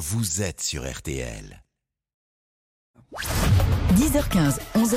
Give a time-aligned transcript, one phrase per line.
[0.00, 1.62] vous êtes sur RTL.
[3.96, 4.96] 10h15, 11h30,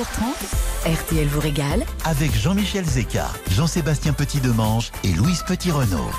[0.86, 1.84] RTL vous régale.
[2.06, 6.10] Avec Jean-Michel Zeka, Jean-Sébastien Petit-Demange et Louise Petit-Renault.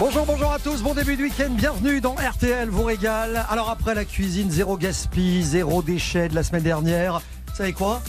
[0.00, 3.46] Bonjour, bonjour à tous, bon début de week-end, bienvenue dans RTL vous régale.
[3.50, 8.02] Alors après la cuisine, zéro gaspille, zéro déchet de la semaine dernière, vous savez quoi?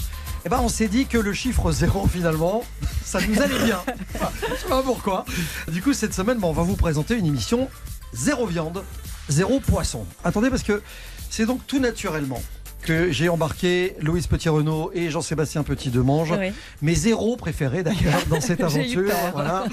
[0.43, 2.63] Eh ben, on s'est dit que le chiffre zéro, finalement,
[3.05, 3.83] ça nous allait bien.
[4.49, 5.23] Je sais pas pourquoi.
[5.67, 7.69] Du coup, cette semaine, ben, on va vous présenter une émission
[8.13, 8.83] zéro viande,
[9.29, 10.05] zéro poisson.
[10.23, 10.81] Attendez, parce que
[11.29, 12.41] c'est donc tout naturellement
[12.87, 16.31] que j'ai embarqué Louise Petit-Renault et Jean-Sébastien Petit-Demange.
[16.31, 16.53] Oui.
[16.81, 19.11] Mes zéros préférés d'ailleurs dans cette aventure.
[19.33, 19.65] Voilà.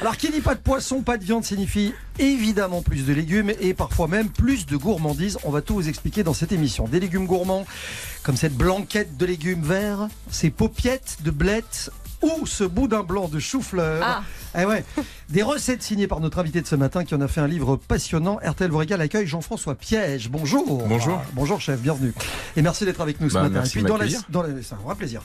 [0.00, 3.74] Alors qui dit pas de poisson, pas de viande signifie évidemment plus de légumes et
[3.74, 5.38] parfois même plus de gourmandises.
[5.44, 6.88] On va tout vous expliquer dans cette émission.
[6.88, 7.66] Des légumes gourmands
[8.24, 11.90] comme cette blanquette de légumes verts, ces paupiettes de blettes
[12.40, 14.02] ou ce boudin blanc de chou-fleur.
[14.04, 14.22] Ah.
[14.58, 14.84] Eh ouais.
[15.28, 17.76] Des recettes signées par notre invité de ce matin qui en a fait un livre
[17.76, 18.38] passionnant.
[18.44, 20.28] RTL vous régale accueille Jean-François Piège.
[20.30, 20.84] Bonjour.
[20.88, 21.20] Bonjour.
[21.22, 22.14] Ah, bonjour chef, bienvenue.
[22.56, 23.54] Et merci d'être avec nous ce Bah, matin.
[23.56, 24.22] merci Et puis de dans la, m'accueillir.
[24.30, 25.22] dans la- c'est un vrai plaisir.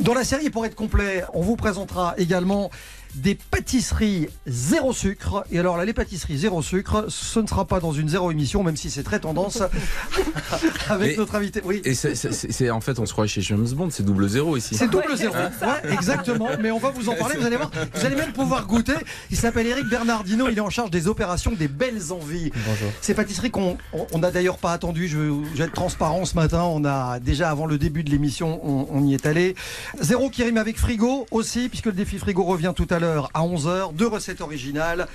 [0.00, 2.70] Dans la série, pour être complet, on vous présentera également
[3.16, 5.44] des pâtisseries zéro sucre.
[5.50, 8.62] Et alors là, les pâtisseries zéro sucre, ce ne sera pas dans une zéro émission,
[8.62, 9.60] même si c'est très tendance,
[10.88, 11.60] avec Mais- notre invité.
[11.64, 11.80] Oui.
[11.84, 14.74] Et c'est- en fait, on se croit chez James Bond, c'est double zéro ici.
[14.74, 15.34] C'est double zéro.
[15.34, 16.48] Ouais, exactement.
[16.60, 17.36] Mais on va vous en parler.
[17.38, 17.70] Vous allez voir.
[17.94, 18.92] Vous allez même pouvoir goûter.
[19.30, 20.48] Il s'appelle Eric Bernardino.
[20.48, 22.50] Il est en charge des opérations des belles envies.
[22.66, 22.88] Bonjour.
[23.00, 25.08] Ces pâtisseries qu'on on- on n'a d'ailleurs pas attendu.
[25.08, 25.16] Je,
[25.52, 26.62] je vais être transparent ce matin.
[26.62, 29.54] On a déjà avant le début de l'émission, on, on y est allé.
[30.00, 33.40] Zéro qui rime avec frigo aussi, puisque le défi frigo revient tout à l'heure à
[33.42, 33.94] 11h.
[33.94, 35.06] Deux recettes originales.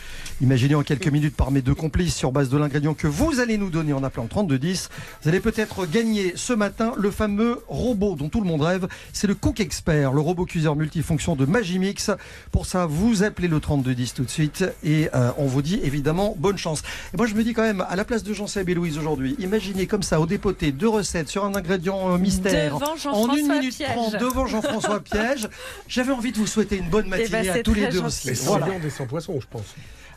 [0.41, 3.57] Imaginez en quelques minutes par mes deux complices sur base de l'ingrédient que vous allez
[3.57, 4.89] nous donner en appelant le 3210.
[5.21, 8.87] Vous allez peut-être gagner ce matin le fameux robot dont tout le monde rêve.
[9.13, 12.11] C'est le Cook Expert, le robot cuiseur multifonction de Magimix.
[12.51, 16.35] Pour ça, vous appelez le 3210 tout de suite et euh, on vous dit évidemment
[16.37, 16.81] bonne chance.
[17.13, 19.35] Et moi, je me dis quand même, à la place de Jean-Seb et Louise aujourd'hui,
[19.39, 22.75] imaginez comme ça, au dépoté, deux recettes sur un ingrédient euh, mystère.
[22.75, 23.89] Devant En Jean-François 1 minute Piège.
[23.89, 25.49] 30 devant Jean-François Piège,
[25.87, 28.05] j'avais envie de vous souhaiter une bonne matinée ben, à c'est tous les deux gentil.
[28.05, 28.27] aussi.
[28.29, 28.65] Mais sans Voilà.
[28.67, 29.65] viande et sans poisson, je pense.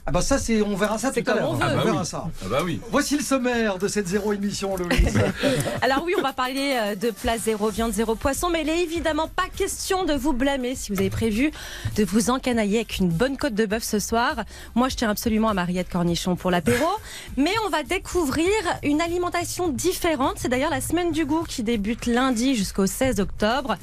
[0.07, 1.49] Ah bah ça c'est on verra ça C'est tout à l'heure.
[1.49, 1.65] on veut.
[1.65, 2.07] On Ah bah verra oui.
[2.07, 2.27] ça.
[2.45, 2.79] Ah bah oui.
[2.91, 5.19] Voici le sommaire de cette zéro émission Louise.
[5.81, 8.83] Alors oui, on va parler euh, de plat zéro viande, zéro poisson, mais il est
[8.83, 11.53] évidemment pas question de vous blâmer si vous avez prévu
[11.97, 14.45] de vous encanailler avec une bonne côte de bœuf ce soir.
[14.75, 16.85] Moi, je tiens absolument à Mariette Cornichon pour l'apéro,
[17.39, 18.51] mais on va découvrir
[18.83, 20.35] une alimentation différente.
[20.37, 23.77] C'est d'ailleurs la semaine du goût qui débute lundi jusqu'au 16 octobre.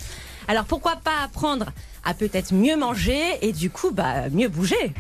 [0.47, 1.65] Alors pourquoi pas apprendre
[2.03, 4.94] à peut-être mieux manger et du coup bah mieux bouger.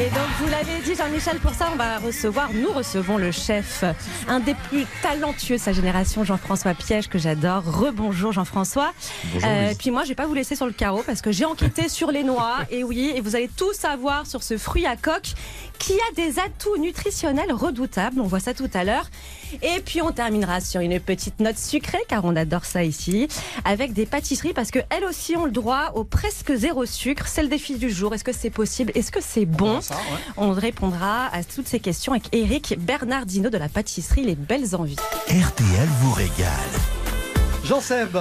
[0.00, 3.84] Et donc, vous l'avez dit, Jean-Michel, pour ça, on va recevoir, nous recevons le chef,
[4.28, 7.64] un des plus talentueux de sa génération, Jean-François Piège, que j'adore.
[7.64, 8.94] Rebonjour, Jean-François.
[9.44, 11.90] Euh, puis moi, je vais pas vous laisser sur le carreau parce que j'ai enquêté
[11.90, 12.60] sur les noix.
[12.70, 15.34] Et oui, et vous allez tout savoir sur ce fruit à coque
[15.80, 18.20] qui a des atouts nutritionnels redoutables.
[18.20, 19.10] On voit ça tout à l'heure.
[19.62, 23.26] Et puis, on terminera sur une petite note sucrée, car on adore ça ici,
[23.64, 27.26] avec des pâtisseries parce qu'elles aussi ont le droit au presque zéro sucre.
[27.26, 28.14] C'est le défi du jour.
[28.14, 28.92] Est-ce que c'est possible?
[28.94, 29.80] Est-ce que c'est bon?
[29.80, 30.20] Ça, ouais.
[30.36, 34.96] on répondra à toutes ces questions avec Eric Bernardino de la pâtisserie Les Belles Envies.
[35.28, 36.50] RTL vous régale.
[37.64, 38.16] Jean-Seb,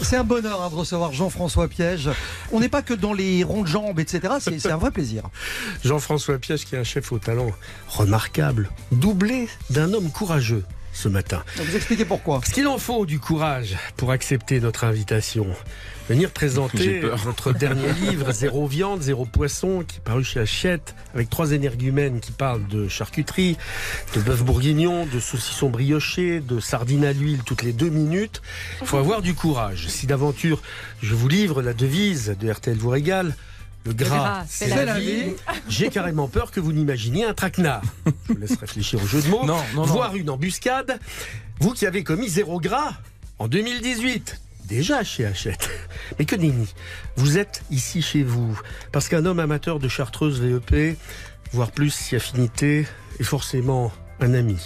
[0.00, 2.10] c'est un bonheur hein, de recevoir Jean-François Piège.
[2.50, 4.34] On n'est pas que dans les ronds de jambes, etc.
[4.40, 5.24] C'est un vrai plaisir.
[5.84, 7.50] Jean-François Piège, qui est un chef au talent
[7.88, 11.42] remarquable, doublé d'un homme courageux ce matin.
[11.56, 12.40] Vous expliquez pourquoi.
[12.40, 15.46] Parce qu'il en faut du courage pour accepter notre invitation.
[16.08, 21.30] Venir présenter votre dernier livre, Zéro viande, zéro poisson, qui est paru chez Hachette, avec
[21.30, 23.56] trois énergumènes qui parlent de charcuterie,
[24.14, 28.42] de bœuf bourguignon, de saucisson brioché, de sardines à l'huile toutes les deux minutes.
[28.80, 29.88] Il faut avoir du courage.
[29.88, 30.60] Si d'aventure
[31.02, 33.34] je vous livre la devise de RTL vous régale,
[33.84, 35.22] le gras, gras, c'est la, la vie.
[35.24, 35.34] vie.
[35.68, 37.82] J'ai carrément peur que vous n'imaginiez un traquenard.
[38.28, 39.44] Je vous laisse réfléchir au jeu de mots.
[39.44, 39.92] Non, non, non.
[39.92, 40.98] Voir une embuscade.
[41.60, 42.94] Vous qui avez commis zéro gras
[43.38, 44.40] en 2018.
[44.66, 45.68] Déjà chez Hachette.
[46.18, 46.68] Mais que nenni.
[47.16, 48.58] Vous êtes ici chez vous.
[48.92, 50.96] Parce qu'un homme amateur de chartreuse VEP,
[51.52, 52.86] voire plus si affinité,
[53.18, 54.58] est forcément un ami.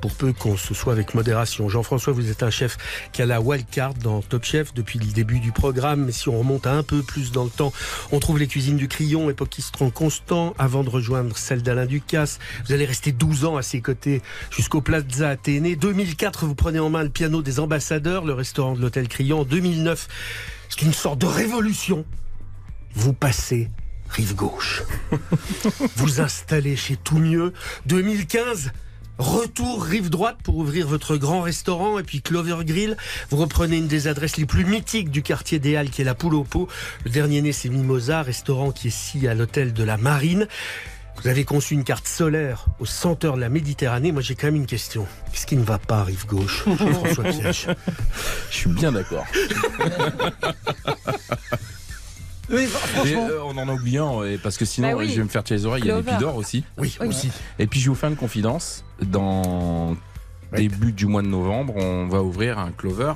[0.00, 1.68] Pour peu qu'on se soit avec modération.
[1.68, 2.78] Jean-François, vous êtes un chef
[3.12, 6.06] qui a la wildcard dans Top Chef depuis le début du programme.
[6.06, 7.72] Mais si on remonte un peu plus dans le temps,
[8.10, 12.38] on trouve les cuisines du Crillon, époque Istron Constant, avant de rejoindre celle d'Alain Ducasse.
[12.66, 15.76] Vous allez rester 12 ans à ses côtés jusqu'au Plaza Athénée.
[15.76, 19.40] 2004, vous prenez en main le piano des ambassadeurs, le restaurant de l'hôtel Crillon.
[19.40, 20.08] En 2009,
[20.70, 22.04] c'est une sorte de révolution.
[22.94, 23.68] Vous passez
[24.10, 24.82] rive gauche.
[25.96, 27.52] vous installez chez Tout Mieux.
[27.86, 28.72] 2015,
[29.20, 32.96] Retour rive droite pour ouvrir votre grand restaurant et puis Clover Grill.
[33.28, 36.14] Vous reprenez une des adresses les plus mythiques du quartier des Halles qui est la
[36.14, 36.68] Poule au Pot.
[37.04, 40.48] Le dernier né c'est Mimosa, restaurant qui est ici à l'hôtel de la Marine.
[41.22, 44.10] Vous avez conçu une carte solaire au centre de la Méditerranée.
[44.10, 45.06] Moi, j'ai quand même une question.
[45.30, 47.66] Qu'est-ce qui ne va pas, rive gauche François Piège?
[48.50, 49.26] Je suis bien d'accord.
[52.50, 53.28] Oui, Et, franchement.
[53.30, 55.08] euh, on en a oublié un, et parce que sinon Bah oui.
[55.10, 55.82] je vais me faire tirer les oreilles.
[55.84, 56.64] Il y a l'épidore aussi.
[56.78, 57.06] Oui, Oui.
[57.08, 57.30] aussi.
[57.58, 58.84] Et puis je vais vous faire une confidence.
[59.02, 59.96] Dans
[60.52, 60.58] Ouais.
[60.62, 63.12] début du mois de novembre, on va ouvrir un clover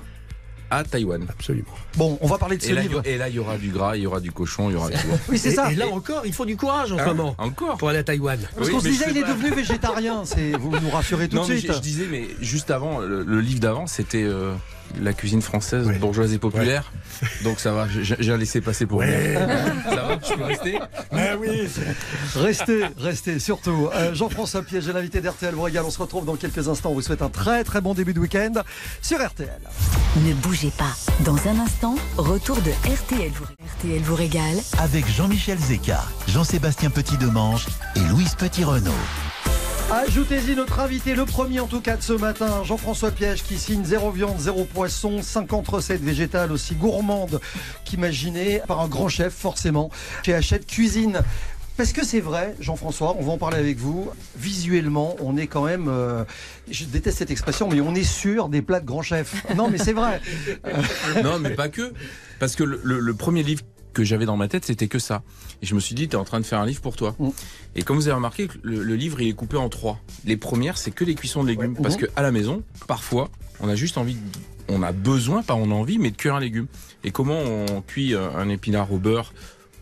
[0.71, 1.27] à Taïwan.
[1.29, 1.67] Absolument.
[1.97, 3.01] Bon, on va parler de ce Et là, il y livre.
[3.01, 4.77] aura- et là, il y aura du gras, il y aura du cochon, il y
[4.77, 4.99] aura tout.
[5.29, 5.71] Oui, c'est Et, ça.
[5.71, 8.05] et là encore, il faut du courage en ce Hein moment Encore pour aller à
[8.05, 8.39] Taïwan.
[8.57, 10.23] Parce Oui, qu'on se disait, il est devenu végétarien.
[10.25, 11.67] C'est, vous nous rassurez tout Non, de suite.
[11.69, 14.55] je, je disais, mais juste avant, le, le livre d'avant, c'était euh,
[15.01, 15.99] la cuisine française, Ouais.
[15.99, 16.93] bourgeoise et populaire.
[17.43, 19.35] Donc ça va, j'ai laissé passer pour Ouais.
[19.35, 20.79] Ça va, je peux rester
[21.13, 21.69] Ah oui.
[22.37, 23.89] Restez, restez, surtout.
[23.95, 25.85] Euh, Jean-François Piège, l'invité d'RTL vous régale.
[25.87, 26.91] On se retrouve dans quelques instants.
[26.91, 28.53] On vous souhaite un très très bon début de week-end
[29.03, 29.49] sur RTL.
[30.25, 30.95] Ne bougez pas.
[31.25, 33.45] Dans un instant, retour de RTL vous,
[33.79, 37.67] RTL vous régale Avec Jean-Michel Zeka, Jean-Sébastien Petit-Demange
[37.97, 38.93] et Louise Petit-Renault.
[39.93, 43.85] Ajoutez-y notre invité, le premier en tout cas de ce matin, Jean-François Piège, qui signe
[43.85, 47.41] zéro viande, zéro poisson, 50 recettes végétales aussi gourmandes
[47.85, 49.91] qu'imaginées par un grand chef forcément
[50.25, 51.21] chez Hachette Cuisine.
[51.77, 54.09] Parce que c'est vrai, Jean-François, on va en parler avec vous.
[54.37, 56.25] Visuellement, on est quand même, euh,
[56.71, 59.45] je déteste cette expression, mais on est sûr des plats de grands chefs.
[59.55, 60.21] Non, mais c'est vrai.
[61.23, 61.93] Non, mais pas que.
[62.39, 63.63] Parce que le premier livre
[63.94, 65.23] que j'avais dans ma tête, c'était que ça.
[65.62, 67.17] Et je me suis dit, t'es en train de faire un livre pour toi.
[67.19, 67.29] Mm.
[67.76, 69.99] Et comme vous avez remarqué, le, le livre, il est coupé en trois.
[70.26, 71.73] Les premières, c'est que les cuissons de légumes.
[71.73, 71.82] Ouais.
[71.82, 72.00] Parce Mhm.
[72.02, 73.31] que à la maison, parfois,
[73.61, 74.20] on a juste envie, de-
[74.69, 76.67] on a besoin, pas on a envie, mais de cuire un légume.
[77.05, 79.32] Et comment on cuit euh, un épinard au beurre,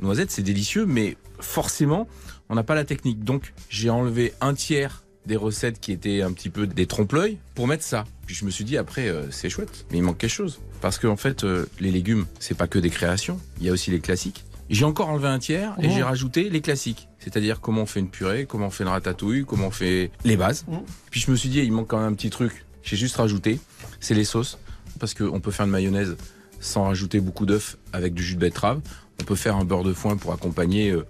[0.01, 2.07] noisette, c'est délicieux, mais forcément,
[2.49, 3.25] on n'a pas la technique.
[3.25, 7.67] Donc, j'ai enlevé un tiers des recettes qui étaient un petit peu des trompe-l'œil pour
[7.69, 8.05] mettre ça.
[8.27, 10.99] Puis je me suis dit après euh, c'est chouette, mais il manque quelque chose parce
[10.99, 14.01] qu'en fait euh, les légumes c'est pas que des créations, il y a aussi les
[14.01, 14.45] classiques.
[14.69, 18.09] J'ai encore enlevé un tiers et j'ai rajouté les classiques, c'est-à-dire comment on fait une
[18.09, 20.65] purée, comment on fait une ratatouille, comment on fait les bases.
[21.11, 22.65] Puis je me suis dit il manque quand même un petit truc.
[22.83, 23.61] J'ai juste rajouté,
[24.01, 24.59] c'est les sauces
[24.99, 26.17] parce qu'on peut faire une mayonnaise
[26.61, 28.81] sans rajouter beaucoup d'œufs avec du jus de betterave.
[29.21, 31.07] On peut faire un beurre de foin pour accompagner euh,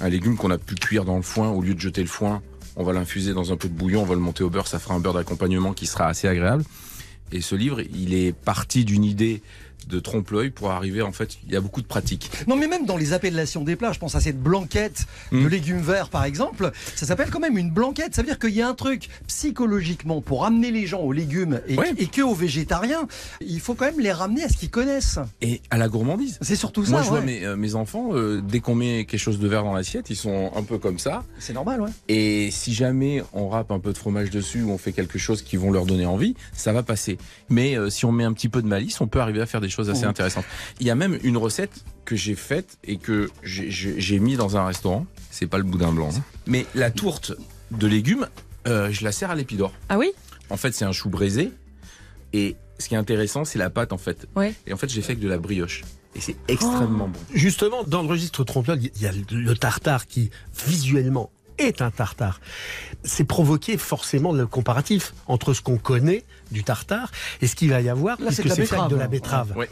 [0.00, 2.42] un légume qu'on a pu cuire dans le foin au lieu de jeter le foin
[2.76, 4.78] on va l'infuser dans un peu de bouillon, on va le monter au beurre, ça
[4.78, 6.62] fera un beurre d'accompagnement qui sera assez agréable.
[7.32, 9.42] Et ce livre, il est parti d'une idée
[9.88, 12.30] de trompe-l'œil pour arriver, en fait, il y a beaucoup de pratiques.
[12.48, 15.48] Non, mais même dans les appellations des plats, je pense à cette blanquette de Mm.
[15.48, 18.14] légumes verts par exemple, ça s'appelle quand même une blanquette.
[18.14, 21.60] Ça veut dire qu'il y a un truc psychologiquement pour amener les gens aux légumes
[21.68, 21.92] et, Ouais.
[21.98, 23.06] et que aux végétariens,
[23.40, 25.18] il faut quand même les ramener à ce qu'ils connaissent.
[25.40, 26.38] Et à la gourmandise.
[26.42, 26.90] C'est surtout ça.
[26.90, 29.62] Moi, je vois mes, euh, mes enfants, euh, dès qu'on met quelque chose de vert
[29.62, 31.22] dans l'assiette, ils sont un peu comme ça.
[31.38, 31.90] C'est normal, ouais.
[32.08, 35.42] Et si jamais on râpe un peu de fromage dessus ou on fait quelque chose
[35.42, 37.18] qui vont leur donner envie, ça va passer.
[37.48, 39.60] Mais euh, si on met un petit peu de malice, on peut arriver à faire
[39.60, 40.08] des choses assez Mhm.
[40.10, 40.44] intéressantes.
[40.80, 44.66] Il y a même une recette que j'ai faite et que j'ai- mis dans un
[44.66, 45.06] restaurant.
[45.30, 46.10] C'est pas le boudin blanc.
[46.16, 46.22] hein.
[46.46, 47.32] Mais la tourte
[47.72, 48.28] de légumes,
[48.66, 49.72] euh, je la sers à l'épidore.
[49.88, 50.12] Ah oui?
[50.50, 51.52] En fait, c'est un chou braisé.
[52.32, 54.26] Et ce qui est intéressant, c'est la pâte en fait.
[54.36, 54.54] Ouais.
[54.66, 55.82] Et en fait, j'ai fait avec de la brioche.
[56.14, 57.18] Et c'est extrêmement bon.
[57.34, 60.30] Justement, dans le registre trompe il y a le tartare qui,
[60.66, 62.40] visuellement, est un tartare.
[63.04, 67.10] C'est provoquer forcément le comparatif entre ce qu'on connaît du tartare
[67.40, 69.56] et ce qu'il va y avoir, Là, c'est puisque fait de la betterave.
[69.56, 69.68] Ouais.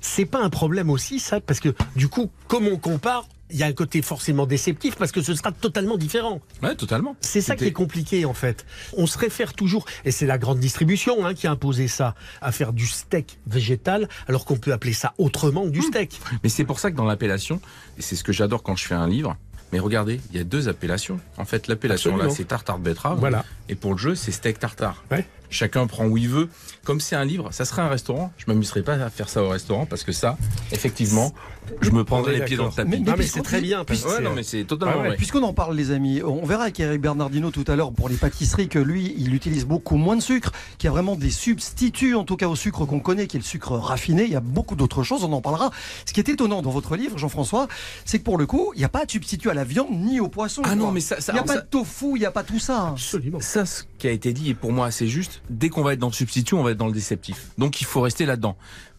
[0.00, 3.62] C'est pas un problème aussi, ça, parce que du coup, comme on compare, il y
[3.62, 6.40] a un côté forcément déceptif parce que ce sera totalement différent.
[6.62, 7.16] Ouais, totalement.
[7.20, 8.66] C'est ça qui est compliqué en fait.
[8.96, 12.52] On se réfère toujours, et c'est la grande distribution hein, qui a imposé ça, à
[12.52, 16.20] faire du steak végétal, alors qu'on peut appeler ça autrement que du steak.
[16.42, 17.60] Mais c'est pour ça que dans l'appellation,
[17.98, 19.36] et c'est ce que j'adore quand je fais un livre,
[19.74, 21.18] mais regardez, il y a deux appellations.
[21.36, 23.18] En fait, l'appellation là, c'est tartare de betterave.
[23.18, 23.44] Voilà.
[23.68, 25.02] Et pour le jeu, c'est steak tartare.
[25.10, 25.26] Ouais.
[25.50, 26.48] Chacun prend où il veut.
[26.84, 28.32] Comme c'est un livre, ça serait un restaurant.
[28.36, 30.38] Je m'amuserais pas à faire ça au restaurant parce que ça,
[30.70, 31.34] effectivement,
[31.80, 32.90] je me est les pieds dans le tapis.
[33.04, 33.84] Mais- mais c'est très bien.
[33.84, 35.16] Parce que Ouais, c'est- non, mais c'est totalement ouais.
[35.16, 38.16] Puisqu'on en parle, les amis, on verra avec Eric Bernardino tout à l'heure pour les
[38.16, 42.14] pâtisseries que lui, il utilise beaucoup moins de sucre, qu'il y a vraiment des substituts,
[42.14, 44.24] en tout cas au sucre qu'on connaît, qui est le sucre raffiné.
[44.24, 45.70] Il y a beaucoup d'autres choses, on en parlera.
[46.06, 47.68] Ce qui est étonnant dans votre livre, Jean-François,
[48.04, 50.20] c'est que pour le coup, il n'y a pas de substitut à la viande ni
[50.20, 50.62] au poisson.
[50.64, 50.76] Ah quoi.
[50.76, 52.42] non, mais ça, ça, Il n'y a ça- pas de tofu, il n'y a pas
[52.44, 52.88] tout ça.
[52.88, 53.40] Absolument.
[53.40, 55.40] ça, ce qui a été dit, est pour moi assez juste.
[55.50, 57.46] Dès qu'on va être dans le substitut, on va être dans le déceptif.
[57.58, 58.56] Donc il faut rester là-dedans.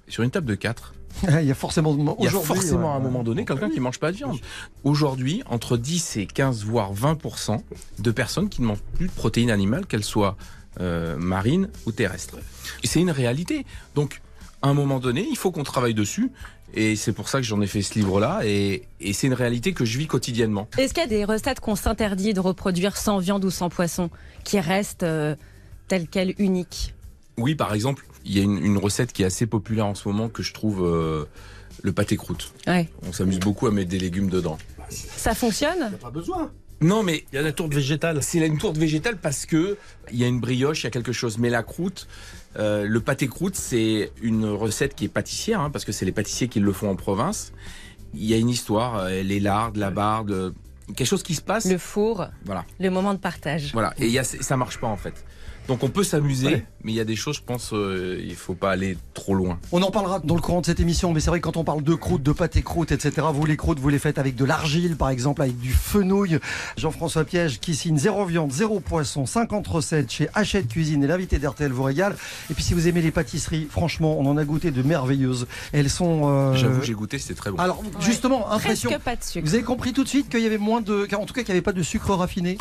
[0.07, 0.93] Sur une table de 4,
[1.41, 2.93] Il y a forcément, Il y a aujourd'hui, forcément ouais.
[2.93, 4.37] à un moment donné quelqu'un qui mange pas de viande.
[4.83, 7.61] Aujourd'hui, entre 10 et 15 voire 20%
[7.99, 10.35] de personnes qui ne mangent plus de protéines animales, qu'elles soient
[10.81, 12.37] euh, marines ou terrestres.
[12.83, 13.65] C'est une réalité.
[13.95, 14.21] Donc,
[14.61, 16.31] à un moment donné, il faut qu'on travaille dessus.
[16.73, 18.41] Et c'est pour ça que j'en ai fait ce livre-là.
[18.43, 20.67] Et, et c'est une réalité que je vis quotidiennement.
[20.77, 24.09] Est-ce qu'il y a des recettes qu'on s'interdit de reproduire sans viande ou sans poisson,
[24.43, 25.35] qui restent euh,
[25.87, 26.93] telles quelles uniques?
[27.37, 30.07] Oui, par exemple, il y a une, une recette qui est assez populaire en ce
[30.07, 31.25] moment que je trouve euh,
[31.83, 32.51] le pâté croûte.
[32.67, 32.89] Ouais.
[33.07, 34.57] On s'amuse beaucoup à mettre des légumes dedans.
[34.89, 35.91] Ça fonctionne?
[36.01, 36.51] Pas besoin.
[36.81, 38.21] Non, mais Il y a la tourte végétale.
[38.21, 39.77] c'est une tourte végétale parce que
[40.11, 41.37] il y a une brioche, il y a quelque chose.
[41.37, 42.07] Mais la croûte,
[42.57, 46.11] euh, le pâté croûte, c'est une recette qui est pâtissière, hein, parce que c'est les
[46.11, 47.53] pâtissiers qui le font en province.
[48.13, 50.53] Il y a une histoire, euh, les lardes, la barde,
[50.95, 51.65] quelque chose qui se passe.
[51.65, 53.71] Le four, Voilà, le moment de partage.
[53.73, 53.93] voilà.
[53.97, 55.13] Et il y a, ça marche pas en fait.
[55.67, 56.65] Donc on peut s'amuser, Ouais.
[56.83, 59.59] mais il y a des choses, je pense, euh, il faut pas aller trop loin.
[59.71, 61.63] On en parlera dans le courant de cette émission, mais c'est vrai que quand on
[61.63, 64.45] parle de croûte, de pâté croûte, etc., vous les croûtes, vous les faites avec de
[64.45, 66.37] l'argile, par exemple, avec du fenouil.
[66.77, 71.39] Jean-François Piège qui signe zéro viande, zéro poisson, 50 recettes chez Hachette Cuisine et l'invité
[71.39, 72.15] d'RTL vous régale.
[72.51, 75.47] Et puis si vous aimez les pâtisseries, franchement, on en a goûté de merveilleuses.
[75.73, 76.21] Elles sont...
[76.29, 77.57] euh, J'avoue, j'ai goûté, c'était très bon.
[77.57, 78.89] Alors justement, impression...
[78.89, 79.47] Presque pas de sucre.
[79.47, 81.07] Vous avez compris tout de suite qu'il y avait moins de...
[81.15, 82.57] En tout cas, qu'il n'y avait pas de sucre raffiné?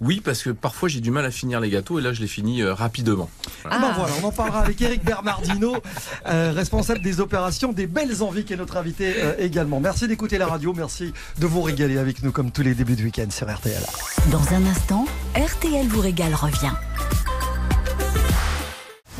[0.00, 2.28] Oui, parce que parfois j'ai du mal à finir les gâteaux et là je les
[2.28, 3.28] finis euh, rapidement.
[3.64, 5.76] Ah ben voilà, on en parlera avec Eric Bernardino,
[6.26, 9.80] euh, responsable des opérations des Belles Envies, qui est notre invité euh, également.
[9.80, 13.02] Merci d'écouter la radio, merci de vous régaler avec nous comme tous les débuts de
[13.02, 13.82] week-end sur RTL.
[14.30, 16.72] Dans un instant, RTL vous régale revient.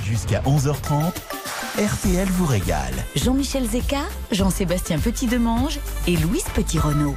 [0.04, 1.12] Jusqu'à 11h30,
[1.78, 2.94] RTL vous régale.
[3.16, 7.16] Jean-Michel Zeka, Jean-Sébastien Petit-Demange et Louise Petit-Renault.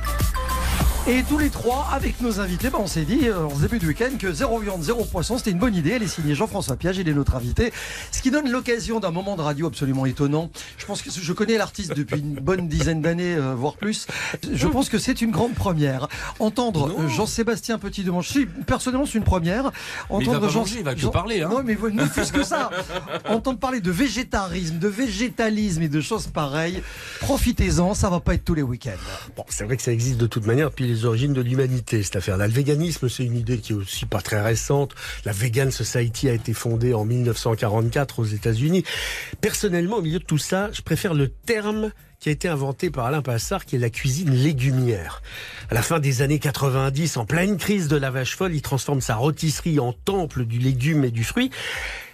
[1.07, 3.79] Et tous les trois, avec nos invités, ben, on s'est dit euh, en ce début
[3.79, 5.89] de week-end que zéro viande, zéro poisson, c'était une bonne idée.
[5.95, 7.73] Elle est signée Jean-François Piage, il est notre invité.
[8.11, 10.51] Ce qui donne l'occasion d'un moment de radio absolument étonnant.
[10.77, 14.05] Je pense que je connais l'artiste depuis une bonne dizaine d'années, euh, voire plus.
[14.53, 16.07] Je pense que c'est une grande première.
[16.37, 19.71] Entendre euh, Jean-Sébastien Petit de Si, personnellement, c'est une première.
[20.11, 21.49] Mais il va pas Jean- manger, il va que Jean- parler, hein.
[21.51, 22.69] Non, mais ne plus que ça.
[23.27, 26.83] Entendre parler de végétarisme, de végétalisme et de choses pareilles.
[27.21, 28.91] Profitez-en, ça va pas être tous les week-ends.
[29.35, 32.17] Bon, c'est vrai que ça existe de toute manière depuis les origines de l'humanité, cette
[32.17, 32.47] affaire-là.
[32.47, 34.93] Le véganisme, c'est une idée qui est aussi pas très récente.
[35.25, 38.83] La Vegan Society a été fondée en 1944 aux États-Unis.
[39.39, 43.05] Personnellement, au milieu de tout ça, je préfère le terme qui a été inventé par
[43.05, 45.23] Alain Passard, qui est la cuisine légumière.
[45.71, 49.01] À la fin des années 90, en pleine crise de la vache folle, il transforme
[49.01, 51.49] sa rôtisserie en temple du légume et du fruit.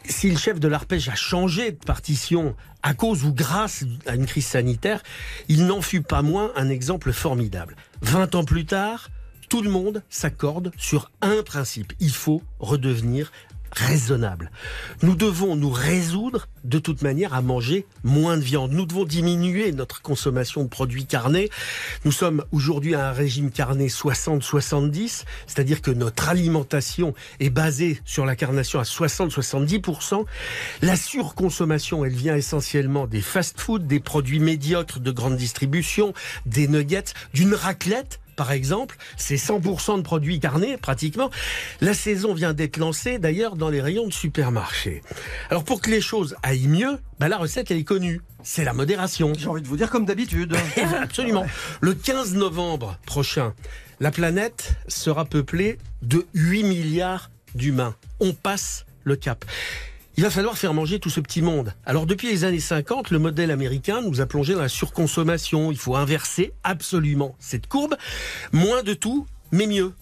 [0.09, 4.25] Si le chef de l'arpège a changé de partition à cause ou grâce à une
[4.25, 5.03] crise sanitaire,
[5.49, 7.75] il n'en fut pas moins un exemple formidable.
[8.01, 9.09] 20 ans plus tard,
[9.49, 11.93] tout le monde s'accorde sur un principe.
[11.99, 13.31] Il faut redevenir
[13.71, 14.51] raisonnable.
[15.01, 18.71] Nous devons nous résoudre de toute manière à manger moins de viande.
[18.71, 21.49] Nous devons diminuer notre consommation de produits carnés.
[22.05, 28.25] Nous sommes aujourd'hui à un régime carné 60-70, c'est-à-dire que notre alimentation est basée sur
[28.25, 30.25] la carnation à 60-70%.
[30.81, 36.13] La surconsommation, elle vient essentiellement des fast-foods, des produits médiocres de grande distribution,
[36.45, 41.29] des nuggets, d'une raclette par exemple, c'est 100% de produits carnés pratiquement.
[41.81, 45.01] La saison vient d'être lancée d'ailleurs dans les rayons de supermarché.
[45.49, 48.21] Alors pour que les choses aillent mieux, bah, la recette elle est connue.
[48.43, 49.33] C'est la modération.
[49.37, 50.55] J'ai envie de vous dire comme d'habitude.
[51.01, 51.45] Absolument.
[51.81, 53.53] Le 15 novembre prochain,
[53.99, 57.95] la planète sera peuplée de 8 milliards d'humains.
[58.19, 59.43] On passe le cap.
[60.19, 61.75] Il va falloir faire manger tout ce petit monde.
[61.85, 65.71] Alors depuis les années 50, le modèle américain nous a plongé dans la surconsommation.
[65.71, 67.95] Il faut inverser absolument cette courbe.
[68.51, 69.93] Moins de tout, mais mieux.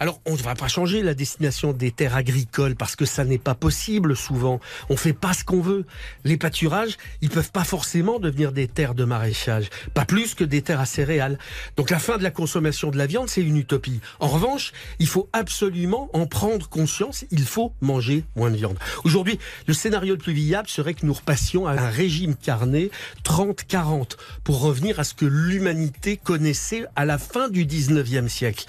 [0.00, 3.38] Alors, on ne va pas changer la destination des terres agricoles parce que ça n'est
[3.38, 4.60] pas possible souvent.
[4.90, 5.86] On fait pas ce qu'on veut.
[6.24, 9.70] Les pâturages, ils peuvent pas forcément devenir des terres de maraîchage.
[9.94, 11.38] Pas plus que des terres à céréales.
[11.76, 14.00] Donc, la fin de la consommation de la viande, c'est une utopie.
[14.20, 17.24] En revanche, il faut absolument en prendre conscience.
[17.30, 18.78] Il faut manger moins de viande.
[19.04, 22.90] Aujourd'hui, le scénario le plus viable serait que nous repassions à un régime carné
[23.24, 28.66] 30-40 pour revenir à ce que l'humanité connaissait à la fin du 19e siècle.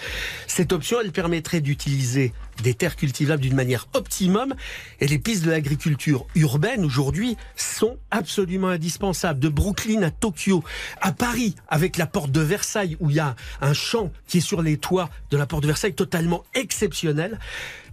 [0.48, 2.32] Cette option, elle permettrait d'utiliser
[2.64, 4.56] des terres cultivables d'une manière optimum
[5.02, 9.42] et les pistes de l'agriculture urbaine aujourd'hui sont absolument indispensables.
[9.42, 10.64] De Brooklyn à Tokyo,
[11.02, 14.42] à Paris, avec la porte de Versailles où il y a un champ qui est
[14.42, 17.38] sur les toits de la porte de Versailles totalement exceptionnel.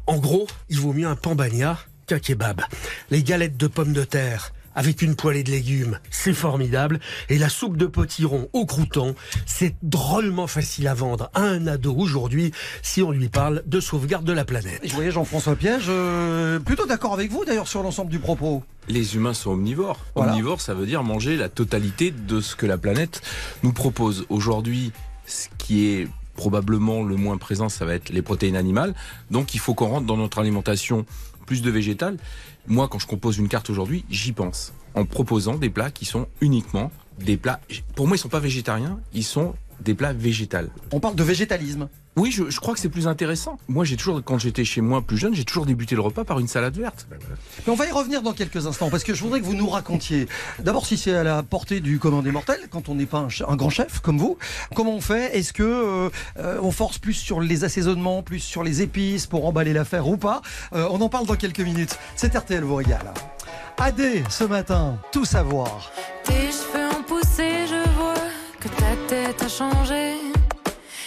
[0.07, 2.63] En gros, il vaut mieux un pambagna qu'un kebab.
[3.11, 7.01] Les galettes de pommes de terre avec une poêlée de légumes, c'est formidable.
[7.29, 9.17] Et la soupe de potiron au crouton,
[9.47, 12.53] c'est drôlement facile à vendre à un ado aujourd'hui
[12.83, 14.83] si on lui parle de sauvegarde de la planète.
[14.85, 18.63] Je voyais Jean-François Piège, euh, plutôt d'accord avec vous d'ailleurs sur l'ensemble du propos.
[18.89, 19.99] Les humains sont omnivores.
[20.15, 20.33] Voilà.
[20.33, 23.23] Omnivore, ça veut dire manger la totalité de ce que la planète
[23.63, 24.27] nous propose.
[24.29, 24.93] Aujourd'hui,
[25.27, 28.95] ce qui est probablement le moins présent, ça va être les protéines animales.
[29.31, 31.07] Donc il faut qu'on rentre dans notre alimentation
[31.47, 32.19] plus de végétal.
[32.69, 34.73] Moi, quand je compose une carte aujourd'hui, j'y pense.
[34.95, 37.61] En proposant des plats qui sont uniquement des plats.
[37.95, 40.71] Pour moi, ils sont pas végétariens, ils sont des plats végétales.
[40.93, 41.89] On parle de végétalisme.
[42.17, 43.59] Oui, je, je crois que c'est plus intéressant.
[43.69, 46.39] Moi, j'ai toujours, quand j'étais chez moi plus jeune, j'ai toujours débuté le repas par
[46.39, 47.07] une salade verte.
[47.11, 49.69] Mais on va y revenir dans quelques instants parce que je voudrais que vous nous
[49.69, 50.27] racontiez
[50.59, 53.57] d'abord si c'est à la portée du commun des mortels quand on n'est pas un,
[53.57, 54.39] grand chef comme vous.
[54.75, 55.37] Comment on fait?
[55.37, 56.09] Est-ce que euh,
[56.39, 60.17] euh, on force plus sur les assaisonnements, plus sur les épices pour emballer l'affaire ou
[60.17, 60.41] pas?
[60.73, 61.99] Euh, On en parle dans quelques minutes.
[62.15, 63.13] C'est RTL vous régale.
[63.77, 65.91] AD ce matin, tout savoir.
[66.25, 68.15] Tes cheveux ont poussé, je vois
[68.59, 70.06] que ta tête a changé.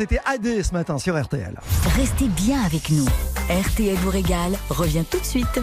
[0.00, 1.60] c'était AD ce matin sur RTL.
[1.94, 3.04] Restez bien avec nous.
[3.50, 5.60] RTL vous régale revient tout de suite.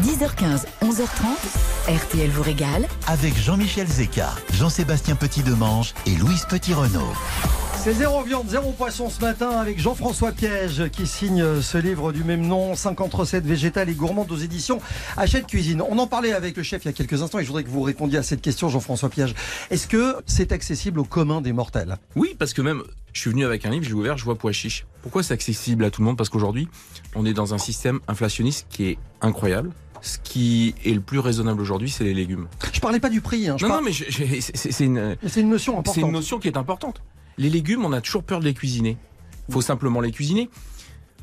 [0.00, 2.88] 10h15, 11h30, RTL vous régale.
[3.06, 7.12] Avec Jean-Michel Zeka, Jean-Sébastien Petit-Demange et Louise Petit-Renault.
[7.86, 12.24] C'est zéro viande, zéro poisson ce matin avec Jean-François Piège qui signe ce livre du
[12.24, 14.80] même nom, 50 recettes végétales et gourmandes aux éditions
[15.16, 15.80] Hachette Cuisine.
[15.88, 17.68] On en parlait avec le chef il y a quelques instants et je voudrais que
[17.68, 19.36] vous répondiez à cette question, Jean-François Piège.
[19.70, 21.96] Est-ce que c'est accessible au commun des mortels?
[22.16, 24.50] Oui, parce que même, je suis venu avec un livre, j'ai ouvert, je vois pois
[24.50, 24.84] chiche.
[25.02, 26.16] Pourquoi c'est accessible à tout le monde?
[26.16, 26.66] Parce qu'aujourd'hui,
[27.14, 29.70] on est dans un système inflationniste qui est incroyable.
[30.02, 32.48] Ce qui est le plus raisonnable aujourd'hui, c'est les légumes.
[32.72, 35.16] Je parlais pas du prix, hein, je Non, non, mais je- je- c'est c'est une,
[35.26, 36.04] c'est une notion c'est importante.
[36.04, 37.00] une notion qui est importante.
[37.38, 38.96] Les légumes, on a toujours peur de les cuisiner.
[39.50, 40.48] faut simplement les cuisiner.